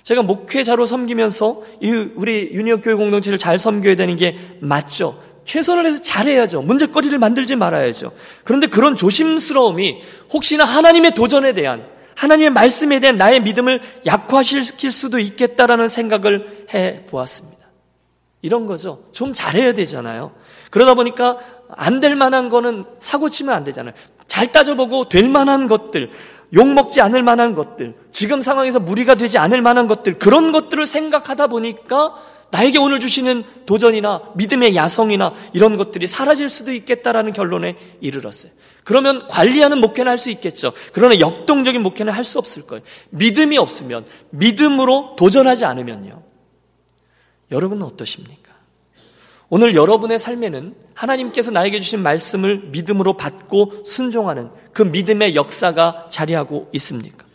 제가 0.02 0.22
목회자로 0.22 0.84
섬기면서 0.84 1.62
우리 2.16 2.50
유니온 2.52 2.82
교회 2.82 2.94
공동체를 2.94 3.38
잘 3.38 3.56
섬겨야 3.56 3.96
되는 3.96 4.16
게 4.16 4.36
맞죠. 4.60 5.18
최선을 5.46 5.86
해서 5.86 6.02
잘해야죠. 6.02 6.60
문제거리를 6.60 7.16
만들지 7.18 7.56
말아야죠. 7.56 8.12
그런데 8.44 8.66
그런 8.66 8.96
조심스러움이 8.96 10.02
혹시나 10.30 10.64
하나님의 10.64 11.14
도전에 11.14 11.54
대한 11.54 11.86
하나님의 12.16 12.50
말씀에 12.50 13.00
대한 13.00 13.16
나의 13.16 13.40
믿음을 13.40 13.80
약화시킬 14.04 14.92
수도 14.92 15.18
있겠다라는 15.18 15.88
생각을 15.88 16.66
해 16.74 17.06
보았습니다. 17.06 17.59
이런 18.42 18.66
거죠. 18.66 19.04
좀 19.12 19.32
잘해야 19.32 19.72
되잖아요. 19.74 20.32
그러다 20.70 20.94
보니까 20.94 21.38
안 21.76 22.00
될 22.00 22.16
만한 22.16 22.48
거는 22.48 22.84
사고 22.98 23.28
치면 23.28 23.54
안 23.54 23.64
되잖아요. 23.64 23.94
잘 24.26 24.50
따져보고 24.50 25.08
될 25.08 25.28
만한 25.28 25.66
것들, 25.68 26.10
욕먹지 26.54 27.00
않을 27.00 27.22
만한 27.22 27.54
것들, 27.54 27.94
지금 28.10 28.42
상황에서 28.42 28.80
무리가 28.80 29.14
되지 29.14 29.38
않을 29.38 29.62
만한 29.62 29.86
것들, 29.86 30.18
그런 30.18 30.52
것들을 30.52 30.86
생각하다 30.86 31.48
보니까 31.48 32.14
나에게 32.50 32.78
오늘 32.78 32.98
주시는 32.98 33.44
도전이나 33.66 34.22
믿음의 34.34 34.74
야성이나 34.74 35.32
이런 35.52 35.76
것들이 35.76 36.08
사라질 36.08 36.48
수도 36.48 36.72
있겠다라는 36.72 37.32
결론에 37.32 37.76
이르렀어요. 38.00 38.50
그러면 38.82 39.28
관리하는 39.28 39.80
목회는 39.80 40.10
할 40.10 40.18
수 40.18 40.30
있겠죠. 40.30 40.72
그러나 40.92 41.20
역동적인 41.20 41.80
목회는 41.82 42.12
할 42.12 42.24
수 42.24 42.38
없을 42.38 42.66
거예요. 42.66 42.82
믿음이 43.10 43.58
없으면, 43.58 44.06
믿음으로 44.30 45.14
도전하지 45.16 45.64
않으면요. 45.66 46.29
여러분은 47.50 47.82
어떠십니까? 47.84 48.50
오늘 49.48 49.74
여러분의 49.74 50.18
삶에는 50.18 50.74
하나님께서 50.94 51.50
나에게 51.50 51.80
주신 51.80 52.02
말씀을 52.02 52.68
믿음으로 52.70 53.16
받고 53.16 53.84
순종하는 53.84 54.50
그 54.72 54.82
믿음의 54.82 55.34
역사가 55.34 56.06
자리하고 56.08 56.68
있습니까? 56.74 57.26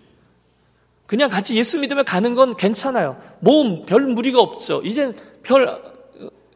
그냥 1.05 1.29
같이 1.29 1.55
예수 1.55 1.77
믿으며 1.79 2.03
가는 2.03 2.33
건 2.33 2.55
괜찮아요. 2.55 3.19
뭐 3.41 3.85
별 3.85 4.07
무리가 4.07 4.39
없죠. 4.41 4.81
이제 4.83 5.13
별 5.43 5.81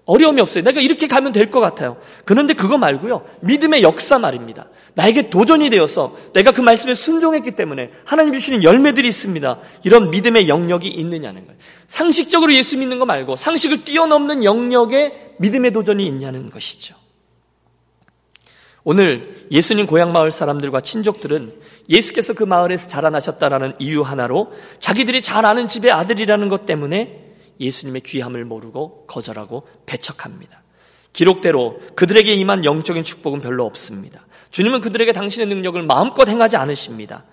어려움이 0.06 0.42
없어요. 0.42 0.64
내가 0.64 0.82
이렇게 0.82 1.08
가면 1.08 1.34
될 1.34 1.52
것 1.52 1.60
같아요. 1.60 1.98
그런데 2.26 2.54
그거 2.54 2.78
말고요. 2.78 3.24
믿음의 3.42 3.84
역사 3.84 4.18
말입니다. 4.18 4.68
나에게 5.00 5.30
도전이 5.30 5.70
되어서 5.70 6.14
내가 6.34 6.52
그 6.52 6.60
말씀에 6.60 6.94
순종했기 6.94 7.52
때문에 7.52 7.92
하나님 8.04 8.34
주시는 8.34 8.64
열매들이 8.64 9.08
있습니다. 9.08 9.60
이런 9.86 10.12
믿음의 10.12 10.50
영역이 10.50 10.90
있느냐는 10.90 11.46
거예요. 11.46 11.58
상식적으로 11.88 12.54
예수 12.54 12.78
믿는 12.78 13.00
거 13.00 13.06
말고 13.06 13.38
상식을 13.38 13.86
뛰어넘는 13.86 14.44
영역에 14.44 15.36
믿음의 15.38 15.72
도전이 15.72 16.06
있냐는 16.06 16.50
것이죠. 16.50 16.96
오늘 18.84 19.46
예수님 19.52 19.88
고향 19.88 20.12
마을 20.12 20.32
사람들과 20.32 20.82
친족들은 20.82 21.54
예수께서 21.88 22.34
그 22.34 22.44
마을에서 22.44 22.90
자라나셨다라는 22.90 23.76
이유 23.80 24.02
하나로 24.02 24.52
자기들이 24.80 25.22
잘 25.22 25.46
아는 25.46 25.68
집의 25.68 25.92
아들이라는 25.92 26.50
것 26.50 26.66
때문에 26.66 27.36
예수님의 27.62 28.02
귀함을 28.02 28.44
모르고 28.44 29.06
거절하고 29.08 29.66
배척합니다. 29.86 30.62
기록대로 31.14 31.80
그들에게 31.96 32.34
임한 32.34 32.66
영적인 32.66 33.04
축복은 33.04 33.40
별로 33.42 33.66
없습니다. 33.66 34.26
주님은 34.52 34.82
그들에게 34.82 35.12
당신의 35.12 35.48
능력을 35.48 35.82
마음껏 35.84 36.28
행하지 36.28 36.58
않으십니다. 36.58 37.24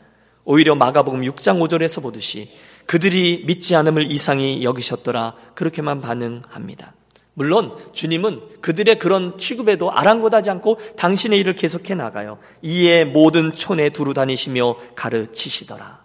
오히려 0.45 0.75
마가복음 0.75 1.23
6장 1.23 1.59
5절에서 1.61 2.03
보듯이 2.03 2.51
그들이 2.87 3.45
믿지 3.47 3.75
않음을 3.75 4.11
이상히 4.11 4.63
여기셨더라 4.63 5.35
그렇게만 5.55 6.01
반응합니다. 6.01 6.95
물론 7.35 7.77
주님은 7.93 8.61
그들의 8.63 8.99
그런 8.99 9.37
취급에도 9.39 9.93
아랑곳하지 9.93 10.49
않고 10.51 10.79
당신의 10.97 11.39
일을 11.41 11.57
계속해 11.57 11.95
나가요. 11.95 12.39
이에 12.63 13.05
모든 13.05 13.55
촌에 13.55 13.91
두루 13.91 14.15
다니시며 14.15 14.77
가르치시더라. 14.95 16.03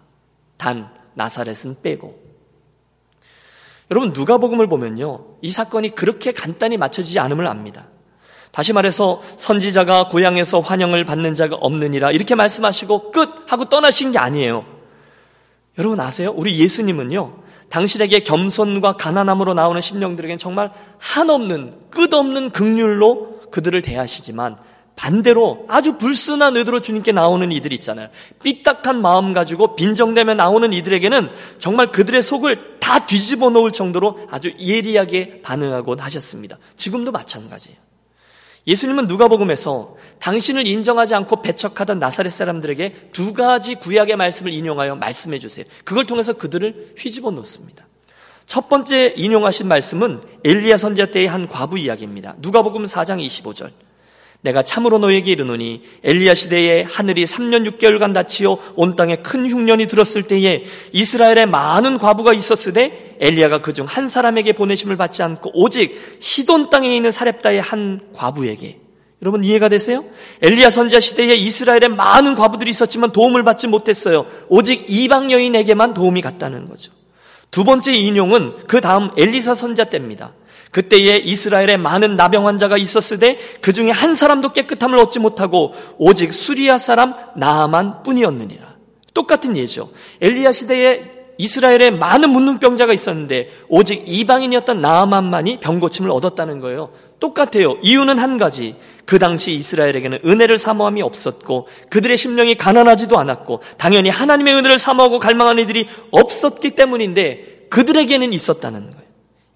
단 0.58 0.92
나사렛은 1.14 1.82
빼고 1.82 2.20
여러분 3.90 4.12
누가복음을 4.12 4.66
보면요. 4.66 5.36
이 5.40 5.50
사건이 5.50 5.90
그렇게 5.90 6.32
간단히 6.32 6.76
맞춰지지 6.76 7.18
않음을 7.18 7.46
압니다. 7.46 7.86
다시 8.52 8.72
말해서 8.72 9.22
선지자가 9.36 10.08
고향에서 10.08 10.60
환영을 10.60 11.04
받는 11.04 11.34
자가 11.34 11.56
없느니라 11.56 12.12
이렇게 12.12 12.34
말씀하시고 12.34 13.10
끝 13.10 13.50
하고 13.50 13.64
떠나신 13.64 14.12
게 14.12 14.18
아니에요. 14.18 14.64
여러분 15.78 15.98
아세요? 16.00 16.32
우리 16.36 16.58
예수님은요. 16.58 17.42
당신에게 17.70 18.20
겸손과 18.20 18.98
가난함으로 18.98 19.54
나오는 19.54 19.80
심령들에겐 19.80 20.36
정말 20.36 20.70
한없는 20.98 21.88
끝없는 21.90 22.50
극률로 22.50 23.40
그들을 23.50 23.80
대하시지만 23.80 24.58
반대로 24.94 25.64
아주 25.68 25.96
불순한 25.96 26.54
의도로 26.54 26.80
주님께 26.80 27.12
나오는 27.12 27.50
이들 27.50 27.72
있잖아요. 27.72 28.08
삐딱한 28.42 29.00
마음 29.00 29.32
가지고 29.32 29.74
빈정대며 29.74 30.34
나오는 30.34 30.70
이들에게는 30.74 31.30
정말 31.58 31.90
그들의 31.90 32.20
속을 32.20 32.78
다 32.78 33.06
뒤집어 33.06 33.48
놓을 33.48 33.72
정도로 33.72 34.28
아주 34.30 34.52
예리하게 34.60 35.40
반응하곤 35.40 36.00
하셨습니다. 36.00 36.58
지금도 36.76 37.10
마찬가지예요. 37.10 37.91
예수님은 38.66 39.06
누가복음에서 39.08 39.96
당신을 40.20 40.66
인정하지 40.66 41.14
않고 41.14 41.42
배척하던 41.42 41.98
나사렛 41.98 42.32
사람들에게 42.32 43.10
두 43.12 43.32
가지 43.34 43.74
구약의 43.74 44.16
말씀을 44.16 44.52
인용하여 44.52 44.94
말씀해 44.96 45.38
주세요. 45.38 45.64
그걸 45.84 46.06
통해서 46.06 46.32
그들을 46.32 46.94
휘집어 46.96 47.32
놓습니다. 47.32 47.86
첫 48.46 48.68
번째 48.68 49.14
인용하신 49.16 49.66
말씀은 49.66 50.22
엘리야 50.44 50.76
선지자 50.76 51.10
때의 51.10 51.26
한 51.26 51.48
과부 51.48 51.78
이야기입니다. 51.78 52.36
누가복음 52.38 52.84
4장 52.84 53.24
25절. 53.24 53.70
내가 54.42 54.62
참으로 54.62 54.98
너에게 54.98 55.30
이르노니 55.30 55.82
엘리야 56.02 56.34
시대에 56.34 56.82
하늘이 56.82 57.24
3년 57.24 57.64
6개월간 57.70 58.12
닫히어 58.12 58.58
온 58.74 58.96
땅에 58.96 59.16
큰 59.16 59.48
흉년이 59.48 59.86
들었을 59.86 60.24
때에 60.24 60.64
이스라엘에 60.92 61.46
많은 61.46 61.96
과부가 61.98 62.32
있었으되 62.32 63.16
엘리야가 63.20 63.60
그 63.62 63.72
중 63.72 63.86
한 63.86 64.08
사람에게 64.08 64.52
보내심을 64.54 64.96
받지 64.96 65.22
않고 65.22 65.52
오직 65.54 66.16
시돈 66.18 66.70
땅에 66.70 66.94
있는 66.94 67.12
사렙다의 67.12 67.60
한 67.62 68.00
과부에게 68.14 68.78
여러분 69.22 69.44
이해가 69.44 69.68
되세요? 69.68 70.04
엘리야 70.42 70.70
선지자 70.70 70.98
시대에 70.98 71.36
이스라엘에 71.36 71.86
많은 71.86 72.34
과부들이 72.34 72.68
있었지만 72.70 73.12
도움을 73.12 73.44
받지 73.44 73.68
못했어요. 73.68 74.26
오직 74.48 74.84
이방 74.88 75.30
여인에게만 75.30 75.94
도움이 75.94 76.20
갔다는 76.20 76.68
거죠. 76.68 76.90
두 77.52 77.62
번째 77.62 77.94
인용은 77.94 78.66
그 78.66 78.80
다음 78.80 79.10
엘리사 79.16 79.54
선자 79.54 79.84
때입니다. 79.84 80.32
그때에 80.72 81.18
이스라엘에 81.18 81.76
많은 81.76 82.16
나병 82.16 82.46
환자가 82.46 82.76
있었으되 82.78 83.38
그 83.60 83.72
중에 83.72 83.90
한 83.90 84.14
사람도 84.14 84.52
깨끗함을 84.52 84.98
얻지 84.98 85.20
못하고 85.20 85.74
오직 85.98 86.32
수리아 86.32 86.78
사람 86.78 87.14
나아만 87.36 88.02
뿐이었느니라. 88.02 88.72
똑같은 89.14 89.56
예죠. 89.56 89.90
엘리야 90.20 90.50
시대에 90.50 91.12
이스라엘에 91.36 91.90
많은 91.90 92.30
문둥병자가 92.30 92.92
있었는데 92.92 93.50
오직 93.68 94.04
이방인이었던 94.06 94.80
나아만만이 94.80 95.60
병고침을 95.60 96.10
얻었다는 96.10 96.60
거예요. 96.60 96.90
똑같아요. 97.20 97.78
이유는 97.82 98.18
한 98.18 98.38
가지. 98.38 98.76
그 99.04 99.18
당시 99.18 99.52
이스라엘에게는 99.52 100.20
은혜를 100.24 100.56
사모함이 100.56 101.02
없었고 101.02 101.68
그들의 101.90 102.16
심령이 102.16 102.54
가난하지도 102.54 103.18
않았고 103.18 103.60
당연히 103.76 104.08
하나님의 104.08 104.54
은혜를 104.54 104.78
사모하고 104.78 105.18
갈망하는 105.18 105.64
이들이 105.64 105.86
없었기 106.12 106.70
때문인데 106.70 107.66
그들에게는 107.68 108.32
있었다는 108.32 108.90
거예요. 108.90 109.02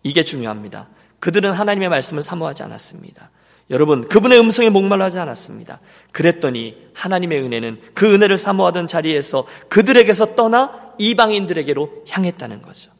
이게 0.02 0.22
중요합니다. 0.22 0.88
그들은 1.26 1.50
하나님의 1.50 1.88
말씀을 1.88 2.22
사모하지 2.22 2.62
않았습니다. 2.62 3.30
여러분, 3.70 4.06
그분의 4.06 4.38
음성에 4.38 4.68
목말라지 4.68 5.18
않았습니다. 5.18 5.80
그랬더니 6.12 6.76
하나님의 6.94 7.42
은혜는 7.42 7.80
그 7.94 8.14
은혜를 8.14 8.38
사모하던 8.38 8.86
자리에서 8.86 9.44
그들에게서 9.68 10.36
떠나 10.36 10.92
이방인들에게로 10.98 12.04
향했다는 12.08 12.62
거죠. 12.62 12.92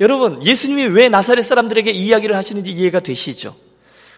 여러분, 0.00 0.42
예수님이 0.42 0.86
왜 0.86 1.10
나사렛 1.10 1.44
사람들에게 1.44 1.90
이야기를 1.90 2.34
하시는지 2.34 2.72
이해가 2.72 3.00
되시죠? 3.00 3.54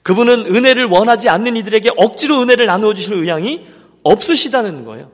그분은 0.05 0.55
은혜를 0.55 0.85
원하지 0.85 1.29
않는 1.29 1.57
이들에게 1.57 1.91
억지로 1.97 2.41
은혜를 2.41 2.67
나누어 2.67 2.95
주실 2.95 3.15
의향이 3.15 3.67
없으시다는 4.05 4.85
거예요. 4.85 5.11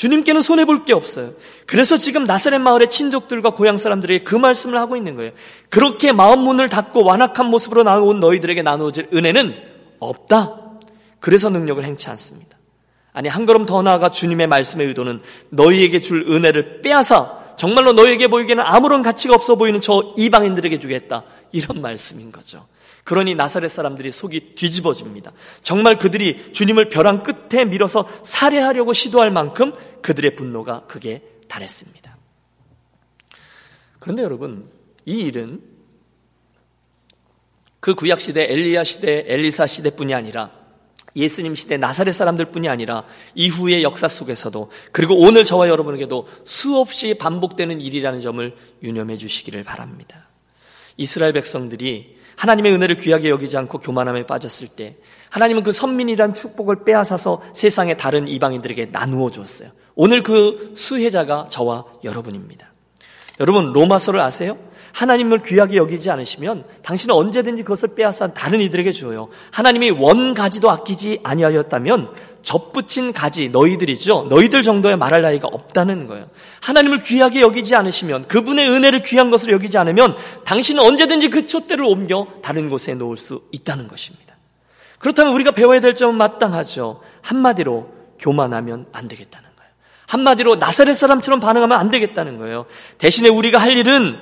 주님께는 0.00 0.40
손해볼 0.40 0.86
게 0.86 0.94
없어요. 0.94 1.34
그래서 1.66 1.98
지금 1.98 2.24
나사렛 2.24 2.58
마을의 2.62 2.88
친족들과 2.88 3.50
고향 3.50 3.76
사람들에게 3.76 4.24
그 4.24 4.34
말씀을 4.34 4.78
하고 4.78 4.96
있는 4.96 5.14
거예요. 5.14 5.32
그렇게 5.68 6.10
마음 6.10 6.40
문을 6.40 6.70
닫고 6.70 7.04
완악한 7.04 7.44
모습으로 7.44 7.82
나온 7.82 8.18
너희들에게 8.18 8.62
나누어질 8.62 9.08
은혜는 9.12 9.54
없다. 9.98 10.56
그래서 11.18 11.50
능력을 11.50 11.84
행치 11.84 12.08
않습니다. 12.08 12.56
아니, 13.12 13.28
한 13.28 13.44
걸음 13.44 13.66
더 13.66 13.82
나아가 13.82 14.08
주님의 14.08 14.46
말씀의 14.46 14.86
의도는 14.86 15.20
너희에게 15.50 16.00
줄 16.00 16.24
은혜를 16.30 16.80
빼앗아 16.80 17.56
정말로 17.58 17.92
너희에게 17.92 18.28
보이기에는 18.28 18.64
아무런 18.66 19.02
가치가 19.02 19.34
없어 19.34 19.56
보이는 19.56 19.82
저 19.82 20.14
이방인들에게 20.16 20.78
주겠다. 20.78 21.24
이런 21.52 21.82
말씀인 21.82 22.32
거죠. 22.32 22.66
그러니 23.04 23.34
나사렛 23.34 23.70
사람들이 23.70 24.12
속이 24.12 24.54
뒤집어집니다. 24.54 25.32
정말 25.62 25.98
그들이 25.98 26.52
주님을 26.52 26.88
벼랑 26.88 27.22
끝에 27.22 27.64
밀어서 27.64 28.06
살해하려고 28.22 28.92
시도할 28.92 29.30
만큼 29.30 29.72
그들의 30.02 30.36
분노가 30.36 30.86
크게 30.86 31.22
달했습니다. 31.48 32.16
그런데 33.98 34.22
여러분, 34.22 34.70
이 35.04 35.20
일은 35.20 35.62
그 37.80 37.94
구약 37.94 38.20
시대, 38.20 38.44
엘리야 38.44 38.84
시대, 38.84 39.24
엘리사 39.26 39.66
시대뿐이 39.66 40.14
아니라 40.14 40.50
예수님 41.16 41.54
시대 41.54 41.76
나사렛 41.76 42.14
사람들뿐이 42.14 42.68
아니라 42.68 43.04
이후의 43.34 43.82
역사 43.82 44.06
속에서도 44.06 44.70
그리고 44.92 45.18
오늘 45.18 45.44
저와 45.44 45.68
여러분에게도 45.68 46.28
수없이 46.44 47.14
반복되는 47.14 47.80
일이라는 47.80 48.20
점을 48.20 48.56
유념해 48.82 49.16
주시기를 49.16 49.64
바랍니다. 49.64 50.28
이스라엘 50.96 51.32
백성들이 51.32 52.19
하나님의 52.40 52.72
은혜를 52.72 52.96
귀하게 52.96 53.28
여기지 53.28 53.58
않고 53.58 53.80
교만함에 53.80 54.24
빠졌을 54.24 54.66
때 54.68 54.96
하나님은 55.28 55.62
그 55.62 55.72
선민이란 55.72 56.32
축복을 56.32 56.84
빼앗아서 56.86 57.42
세상의 57.54 57.98
다른 57.98 58.26
이방인들에게 58.28 58.86
나누어 58.86 59.30
주었어요. 59.30 59.68
오늘 59.94 60.22
그 60.22 60.72
수혜자가 60.74 61.48
저와 61.50 61.84
여러분입니다. 62.02 62.72
여러분 63.40 63.74
로마서를 63.74 64.20
아세요? 64.20 64.56
하나님을 64.92 65.42
귀하게 65.42 65.76
여기지 65.76 66.10
않으시면 66.10 66.64
당신은 66.82 67.14
언제든지 67.14 67.62
그것을 67.62 67.94
빼앗아 67.94 68.34
다른 68.34 68.60
이들에게 68.60 68.92
주어요. 68.92 69.28
하나님이 69.50 69.90
원 69.90 70.34
가지도 70.34 70.70
아끼지 70.70 71.20
아니하였다면 71.22 72.12
접붙인 72.42 73.12
가지 73.12 73.48
너희들이죠. 73.48 74.26
너희들 74.28 74.62
정도의 74.62 74.96
말할 74.96 75.22
나이가 75.22 75.48
없다는 75.48 76.06
거예요. 76.06 76.28
하나님을 76.60 77.00
귀하게 77.00 77.40
여기지 77.40 77.74
않으시면 77.76 78.28
그분의 78.28 78.68
은혜를 78.68 79.02
귀한 79.02 79.30
것으로 79.30 79.52
여기지 79.52 79.78
않으면 79.78 80.16
당신은 80.44 80.82
언제든지 80.82 81.30
그 81.30 81.46
촛대를 81.46 81.84
옮겨 81.84 82.26
다른 82.42 82.68
곳에 82.68 82.94
놓을 82.94 83.16
수 83.16 83.42
있다는 83.52 83.88
것입니다. 83.88 84.34
그렇다면 84.98 85.32
우리가 85.34 85.52
배워야 85.52 85.80
될 85.80 85.94
점은 85.94 86.16
마땅하죠. 86.16 87.00
한마디로 87.22 87.88
교만하면 88.18 88.86
안 88.92 89.08
되겠다는 89.08 89.48
거예요. 89.56 89.70
한마디로 90.06 90.56
나사렛 90.56 90.94
사람처럼 90.96 91.40
반응하면 91.40 91.78
안 91.78 91.90
되겠다는 91.90 92.38
거예요. 92.38 92.66
대신에 92.98 93.28
우리가 93.28 93.58
할 93.58 93.76
일은 93.76 94.18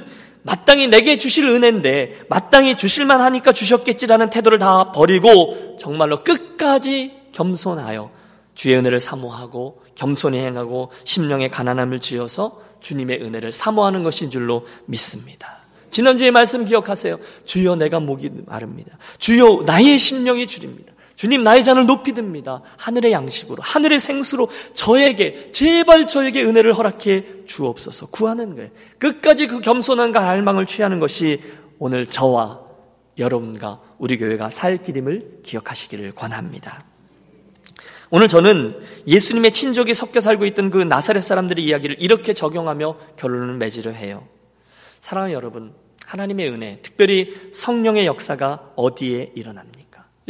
마땅히 0.48 0.88
내게 0.88 1.18
주실 1.18 1.46
은혜인데 1.46 2.22
마땅히 2.30 2.74
주실만 2.74 3.20
하니까 3.20 3.52
주셨겠지라는 3.52 4.30
태도를 4.30 4.58
다 4.58 4.92
버리고 4.92 5.76
정말로 5.78 6.24
끝까지 6.24 7.12
겸손하여 7.32 8.10
주의 8.54 8.74
은혜를 8.74 8.98
사모하고 8.98 9.82
겸손히 9.94 10.38
행하고 10.38 10.90
심령의 11.04 11.50
가난함을 11.50 12.00
지어서 12.00 12.62
주님의 12.80 13.22
은혜를 13.22 13.52
사모하는 13.52 14.02
것인 14.02 14.30
줄로 14.30 14.66
믿습니다. 14.86 15.58
지난주에 15.90 16.30
말씀 16.30 16.64
기억하세요. 16.64 17.18
주여 17.44 17.76
내가 17.76 18.00
목이 18.00 18.30
마릅니다. 18.46 18.96
주여 19.18 19.64
나의 19.66 19.98
심령이 19.98 20.46
주립니다. 20.46 20.94
주님 21.18 21.42
나의 21.42 21.64
잔을 21.64 21.84
높이 21.84 22.12
듭니다. 22.12 22.62
하늘의 22.76 23.10
양식으로 23.10 23.60
하늘의 23.60 23.98
생수로 23.98 24.48
저에게 24.74 25.50
제발 25.50 26.06
저에게 26.06 26.44
은혜를 26.44 26.74
허락해 26.74 27.44
주옵소서 27.44 28.06
구하는 28.06 28.54
거예요. 28.54 28.70
끝까지 29.00 29.48
그 29.48 29.60
겸손함과 29.60 30.20
갈망을 30.20 30.66
취하는 30.66 31.00
것이 31.00 31.42
오늘 31.80 32.06
저와 32.06 32.60
여러분과 33.18 33.80
우리 33.98 34.16
교회가 34.16 34.48
살 34.50 34.80
길임을 34.80 35.40
기억하시기를 35.42 36.12
권합니다. 36.12 36.84
오늘 38.10 38.28
저는 38.28 38.80
예수님의 39.08 39.50
친족이 39.50 39.94
섞여 39.94 40.20
살고 40.20 40.46
있던 40.46 40.70
그 40.70 40.78
나사렛 40.78 41.20
사람들의 41.24 41.64
이야기를 41.64 41.96
이렇게 41.98 42.32
적용하며 42.32 42.96
결론을 43.16 43.56
맺으려 43.56 43.90
해요. 43.90 44.28
사랑하는 45.00 45.34
여러분, 45.34 45.74
하나님의 46.06 46.48
은혜, 46.48 46.78
특별히 46.80 47.34
성령의 47.52 48.06
역사가 48.06 48.74
어디에 48.76 49.32
일어납니까? 49.34 49.77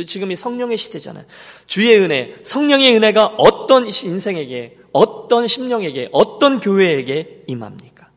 지금이 0.04 0.36
성령의 0.36 0.76
시대잖아요. 0.76 1.24
주의 1.66 1.98
은혜, 1.98 2.34
성령의 2.44 2.96
은혜가 2.96 3.34
어떤 3.38 3.86
인생에게, 3.86 4.78
어떤 4.92 5.46
심령에게, 5.46 6.08
어떤 6.12 6.60
교회에게 6.60 7.44
임합니까? 7.46 8.08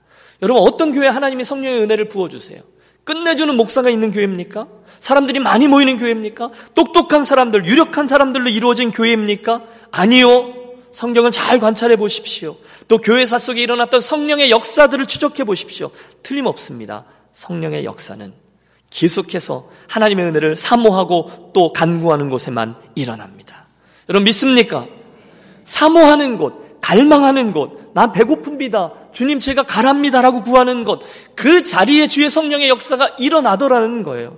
여러분, 0.41 0.63
어떤 0.63 0.91
교회 0.91 1.07
하나님이 1.07 1.43
성령의 1.43 1.81
은혜를 1.81 2.09
부어주세요? 2.09 2.61
끝내주는 3.03 3.55
목사가 3.55 3.89
있는 3.89 4.11
교회입니까? 4.11 4.67
사람들이 4.99 5.39
많이 5.39 5.67
모이는 5.67 5.97
교회입니까? 5.97 6.51
똑똑한 6.75 7.23
사람들, 7.23 7.65
유력한 7.65 8.07
사람들로 8.07 8.49
이루어진 8.49 8.91
교회입니까? 8.91 9.63
아니요. 9.91 10.53
성경을 10.91 11.31
잘 11.31 11.59
관찰해 11.59 11.95
보십시오. 11.95 12.57
또 12.87 12.97
교회사 12.97 13.37
속에 13.37 13.61
일어났던 13.61 14.01
성령의 14.01 14.51
역사들을 14.51 15.05
추적해 15.05 15.43
보십시오. 15.43 15.89
틀림없습니다. 16.21 17.05
성령의 17.31 17.85
역사는 17.85 18.33
계속해서 18.91 19.65
하나님의 19.87 20.25
은혜를 20.25 20.55
사모하고 20.55 21.51
또 21.53 21.73
간구하는 21.73 22.29
곳에만 22.29 22.75
일어납니다. 22.93 23.65
여러분 24.07 24.25
믿습니까? 24.25 24.85
사모하는 25.63 26.37
곳, 26.37 26.79
갈망하는 26.81 27.51
곳, 27.51 27.91
난 27.93 28.11
배고픕니다. 28.11 29.11
주님 29.11 29.39
제가 29.39 29.63
가랍니다라고 29.63 30.41
구하는 30.41 30.83
곳, 30.83 31.01
그 31.35 31.63
자리에 31.63 32.07
주의 32.07 32.29
성령의 32.29 32.69
역사가 32.69 33.15
일어나더라는 33.19 34.03
거예요. 34.03 34.37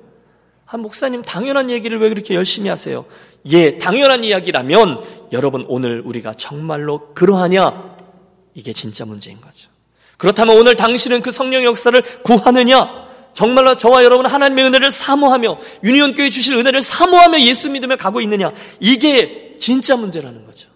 한 0.66 0.82
목사님 0.82 1.22
당연한 1.22 1.70
얘기를 1.70 2.00
왜 2.00 2.10
그렇게 2.10 2.34
열심히 2.34 2.70
하세요? 2.70 3.06
예, 3.46 3.78
당연한 3.78 4.24
이야기라면 4.24 5.04
여러분 5.32 5.66
오늘 5.68 6.02
우리가 6.06 6.34
정말로 6.34 7.14
그러하냐? 7.14 7.96
이게 8.56 8.74
진짜 8.74 9.06
문제인 9.06 9.40
거죠. 9.40 9.70
그렇다면 10.18 10.58
오늘 10.58 10.76
당신은 10.76 11.22
그 11.22 11.32
성령의 11.32 11.66
역사를 11.66 12.02
구하느냐? 12.24 13.03
정말로 13.34 13.76
저와 13.76 14.04
여러분 14.04 14.26
하나님의 14.26 14.66
은혜를 14.66 14.92
사모하며 14.92 15.60
유니온 15.84 16.16
교회 16.16 16.30
주실 16.30 16.56
은혜를 16.56 16.82
사모하며 16.82 17.42
예수 17.42 17.70
믿으며 17.70 17.98
가고 17.98 18.22
있느냐 18.22 18.52
이게 18.80 19.56
진짜 19.58 19.96
문제라는 19.96 20.46
거죠. 20.46 20.70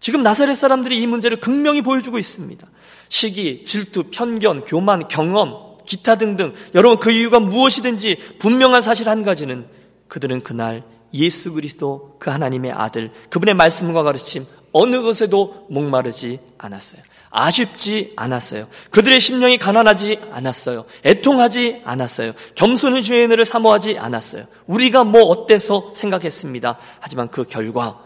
지금 0.00 0.22
나사렛 0.22 0.56
사람들이 0.56 1.00
이 1.00 1.06
문제를 1.06 1.38
극명히 1.38 1.80
보여주고 1.80 2.18
있습니다. 2.18 2.66
시기, 3.08 3.62
질투, 3.62 4.04
편견, 4.10 4.64
교만, 4.64 5.06
경험, 5.06 5.76
기타 5.86 6.16
등등 6.16 6.54
여러분 6.74 6.98
그 6.98 7.10
이유가 7.10 7.38
무엇이든지 7.38 8.38
분명한 8.38 8.82
사실 8.82 9.08
한 9.08 9.22
가지는 9.22 9.66
그들은 10.08 10.42
그날 10.42 10.82
예수 11.14 11.52
그리스도 11.52 12.16
그 12.18 12.30
하나님의 12.30 12.72
아들 12.72 13.12
그분의 13.30 13.54
말씀과 13.54 14.02
가르침 14.02 14.44
어느 14.72 15.02
것에도 15.02 15.66
목마르지 15.70 16.40
않았어요. 16.58 17.02
아쉽지 17.32 18.12
않았어요. 18.14 18.68
그들의 18.90 19.18
심령이 19.18 19.58
가난하지 19.58 20.20
않았어요. 20.30 20.84
애통하지 21.04 21.82
않았어요. 21.84 22.32
겸손히 22.54 23.02
주의 23.02 23.24
은혜를 23.24 23.44
사모하지 23.44 23.98
않았어요. 23.98 24.44
우리가 24.66 25.02
뭐 25.04 25.22
어때서 25.22 25.92
생각했습니다. 25.94 26.78
하지만 27.00 27.28
그 27.28 27.44
결과 27.44 27.98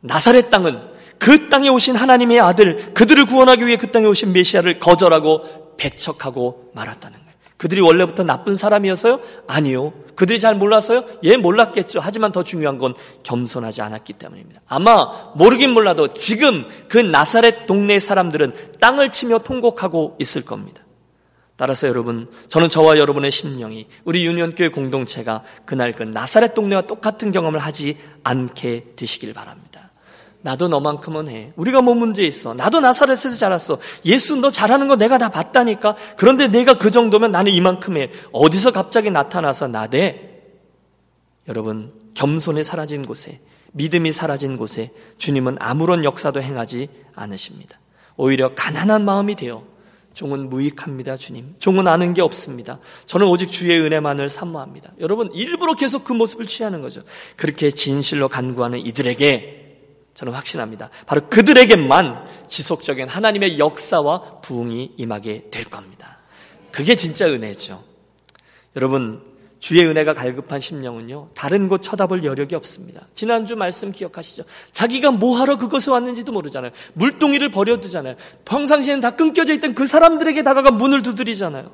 나사렛 0.00 0.50
땅은 0.50 0.96
그 1.18 1.48
땅에 1.48 1.68
오신 1.68 1.96
하나님의 1.96 2.40
아들, 2.40 2.94
그들을 2.94 3.26
구원하기 3.26 3.66
위해 3.66 3.76
그 3.76 3.90
땅에 3.90 4.06
오신 4.06 4.32
메시아를 4.32 4.78
거절하고 4.78 5.76
배척하고 5.76 6.70
말았다는 6.74 7.18
거예요. 7.18 7.27
그들이 7.58 7.80
원래부터 7.80 8.22
나쁜 8.22 8.56
사람이어서요? 8.56 9.20
아니요. 9.46 9.92
그들이 10.14 10.40
잘 10.40 10.54
몰랐어요? 10.54 11.04
예, 11.24 11.36
몰랐겠죠. 11.36 12.00
하지만 12.00 12.32
더 12.32 12.42
중요한 12.42 12.78
건 12.78 12.94
겸손하지 13.24 13.82
않았기 13.82 14.14
때문입니다. 14.14 14.62
아마 14.66 15.32
모르긴 15.34 15.70
몰라도 15.70 16.14
지금 16.14 16.64
그 16.88 16.98
나사렛 16.98 17.66
동네 17.66 17.98
사람들은 17.98 18.72
땅을 18.80 19.10
치며 19.10 19.40
통곡하고 19.40 20.16
있을 20.20 20.44
겁니다. 20.44 20.82
따라서 21.56 21.88
여러분, 21.88 22.30
저는 22.48 22.68
저와 22.68 22.98
여러분의 22.98 23.32
심령이 23.32 23.88
우리 24.04 24.24
유니온교회 24.24 24.68
공동체가 24.68 25.42
그날 25.64 25.92
그 25.92 26.04
나사렛 26.04 26.54
동네와 26.54 26.82
똑같은 26.82 27.32
경험을 27.32 27.58
하지 27.58 27.98
않게 28.22 28.92
되시길 28.94 29.34
바랍니다. 29.34 29.77
나도 30.40 30.68
너만큼은 30.68 31.28
해. 31.28 31.52
우리가 31.56 31.82
뭐 31.82 31.94
문제 31.94 32.22
있어? 32.24 32.54
나도 32.54 32.80
나사렛에서 32.80 33.36
자랐어. 33.36 33.78
예수 34.04 34.36
너 34.36 34.50
잘하는 34.50 34.86
거 34.86 34.96
내가 34.96 35.18
다 35.18 35.28
봤다니까. 35.28 35.96
그런데 36.16 36.46
내가 36.46 36.74
그 36.74 36.90
정도면 36.90 37.32
나는 37.32 37.52
이만큼 37.52 37.96
해. 37.96 38.10
어디서 38.32 38.70
갑자기 38.70 39.10
나타나서 39.10 39.66
나대? 39.66 40.42
여러분, 41.48 41.92
겸손이 42.14 42.62
사라진 42.62 43.04
곳에, 43.04 43.40
믿음이 43.72 44.12
사라진 44.12 44.56
곳에 44.56 44.92
주님은 45.18 45.56
아무런 45.58 46.04
역사도 46.04 46.40
행하지 46.40 46.88
않으십니다. 47.14 47.78
오히려 48.16 48.54
가난한 48.54 49.04
마음이 49.04 49.34
되어 49.34 49.64
종은 50.14 50.50
무익합니다, 50.50 51.16
주님. 51.16 51.54
종은 51.58 51.86
아는 51.86 52.12
게 52.12 52.22
없습니다. 52.22 52.80
저는 53.06 53.28
오직 53.28 53.52
주의 53.52 53.78
은혜만을 53.80 54.28
사모합니다. 54.28 54.92
여러분, 55.00 55.30
일부러 55.32 55.74
계속 55.74 56.04
그 56.04 56.12
모습을 56.12 56.46
취하는 56.46 56.82
거죠. 56.82 57.02
그렇게 57.36 57.70
진실로 57.70 58.28
간구하는 58.28 58.80
이들에게 58.80 59.57
저는 60.18 60.32
확신합니다. 60.32 60.90
바로 61.06 61.28
그들에게만 61.28 62.26
지속적인 62.48 63.06
하나님의 63.06 63.60
역사와 63.60 64.40
부흥이 64.40 64.94
임하게 64.96 65.48
될 65.48 65.64
겁니다. 65.64 66.18
그게 66.72 66.96
진짜 66.96 67.28
은혜죠. 67.28 67.80
여러분, 68.74 69.24
주의 69.60 69.86
은혜가 69.86 70.14
갈급한 70.14 70.58
심령은요, 70.58 71.30
다른 71.36 71.68
곳 71.68 71.84
쳐다볼 71.84 72.24
여력이 72.24 72.56
없습니다. 72.56 73.06
지난주 73.14 73.54
말씀 73.54 73.92
기억하시죠? 73.92 74.42
자기가 74.72 75.12
뭐하러 75.12 75.56
그것에 75.56 75.92
왔는지도 75.92 76.32
모르잖아요. 76.32 76.72
물동이를 76.94 77.52
버려두잖아요. 77.52 78.16
평상시에는 78.44 79.00
다 79.00 79.10
끊겨져 79.12 79.54
있던 79.54 79.76
그 79.76 79.86
사람들에게 79.86 80.42
다가가 80.42 80.72
문을 80.72 81.02
두드리잖아요. 81.02 81.70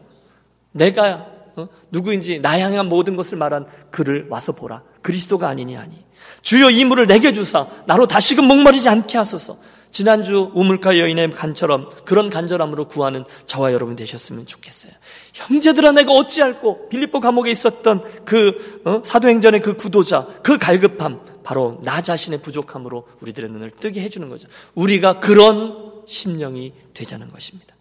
내가 0.72 1.28
어? 1.57 1.68
누구인지 1.90 2.40
나 2.40 2.61
향한 2.61 2.90
모든 2.90 3.16
것을 3.16 3.38
말한 3.38 3.66
그를 3.90 4.26
와서 4.28 4.53
보라. 4.53 4.82
그리스도가 5.05 5.47
아니니 5.47 5.77
아니. 5.77 6.03
주여 6.43 6.71
이 6.71 6.85
물을 6.85 7.07
내게 7.07 7.33
주사 7.33 7.67
나로 7.87 8.09
다시금 8.09 8.47
목마르지 8.47 8.89
않게 8.89 9.17
하소서. 9.17 9.57
지난주 9.91 10.51
우물가 10.55 10.99
여인의 10.99 11.31
간처럼 11.31 11.89
그런 12.05 12.29
간절함으로 12.29 12.89
구하는 12.89 13.25
저와 13.47 13.73
여러분 13.73 13.95
되셨으면 13.95 14.45
좋겠어요. 14.45 14.91
형제들아 15.35 15.93
내가 15.93 16.11
어찌할꼬 16.11 16.89
빌립보 16.89 17.21
감옥에 17.21 17.53
있었던 17.53 18.03
그 18.25 18.83
어? 18.85 19.03
사도행전의 19.05 19.61
그 19.61 19.75
구도자 19.75 20.27
그 20.43 20.59
갈급함 20.59 21.21
바로 21.45 21.79
나 21.85 22.01
자신의 22.01 22.43
부족함으로 22.43 23.07
우리들의 23.21 23.51
눈을 23.51 23.71
뜨게 23.79 24.01
해주는 24.01 24.29
거죠. 24.29 24.49
우리가 24.75 25.21
그런 25.21 25.93
심령이 26.07 26.73
되자는 26.93 27.31
것입니다. 27.31 27.77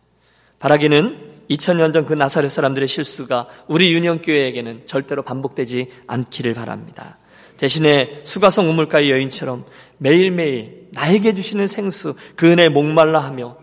바라기는 0.60 1.33
2000년 1.50 1.94
전 1.94 2.06
그 2.06 2.14
나사렛 2.14 2.52
사람들의 2.52 2.88
실수가 2.88 3.48
우리 3.68 3.94
유년교회에게는 3.94 4.86
절대로 4.86 5.24
반복되지 5.24 5.90
않기를 6.08 6.54
바랍니다. 6.54 7.18
대신에 7.58 8.22
수가성 8.24 8.70
우물가의 8.70 9.12
여인처럼 9.12 9.66
매일매일 9.98 10.88
나에게 10.92 11.34
주시는 11.34 11.68
생수, 11.68 12.16
그 12.36 12.52
은혜 12.52 12.70
목말라 12.70 13.20
하며 13.20 13.58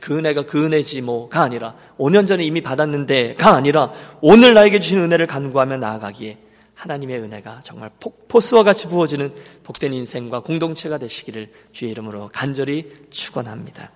그 0.00 0.18
은혜가 0.18 0.42
그 0.42 0.64
은혜지 0.64 1.02
뭐가 1.02 1.42
아니라 1.42 1.74
5년 1.98 2.26
전에 2.26 2.44
이미 2.44 2.62
받았는데가 2.62 3.54
아니라 3.54 3.92
오늘 4.20 4.54
나에게 4.54 4.80
주신 4.80 4.98
은혜를 4.98 5.26
간구하며 5.26 5.78
나아가기에 5.78 6.38
하나님의 6.74 7.20
은혜가 7.20 7.60
정말 7.64 7.90
폭포수와 8.00 8.62
같이 8.62 8.86
부어지는 8.86 9.32
복된 9.64 9.92
인생과 9.92 10.40
공동체가 10.40 10.98
되시기를 10.98 11.50
주의 11.72 11.90
이름으로 11.90 12.30
간절히 12.32 12.92
축원합니다. 13.10 13.90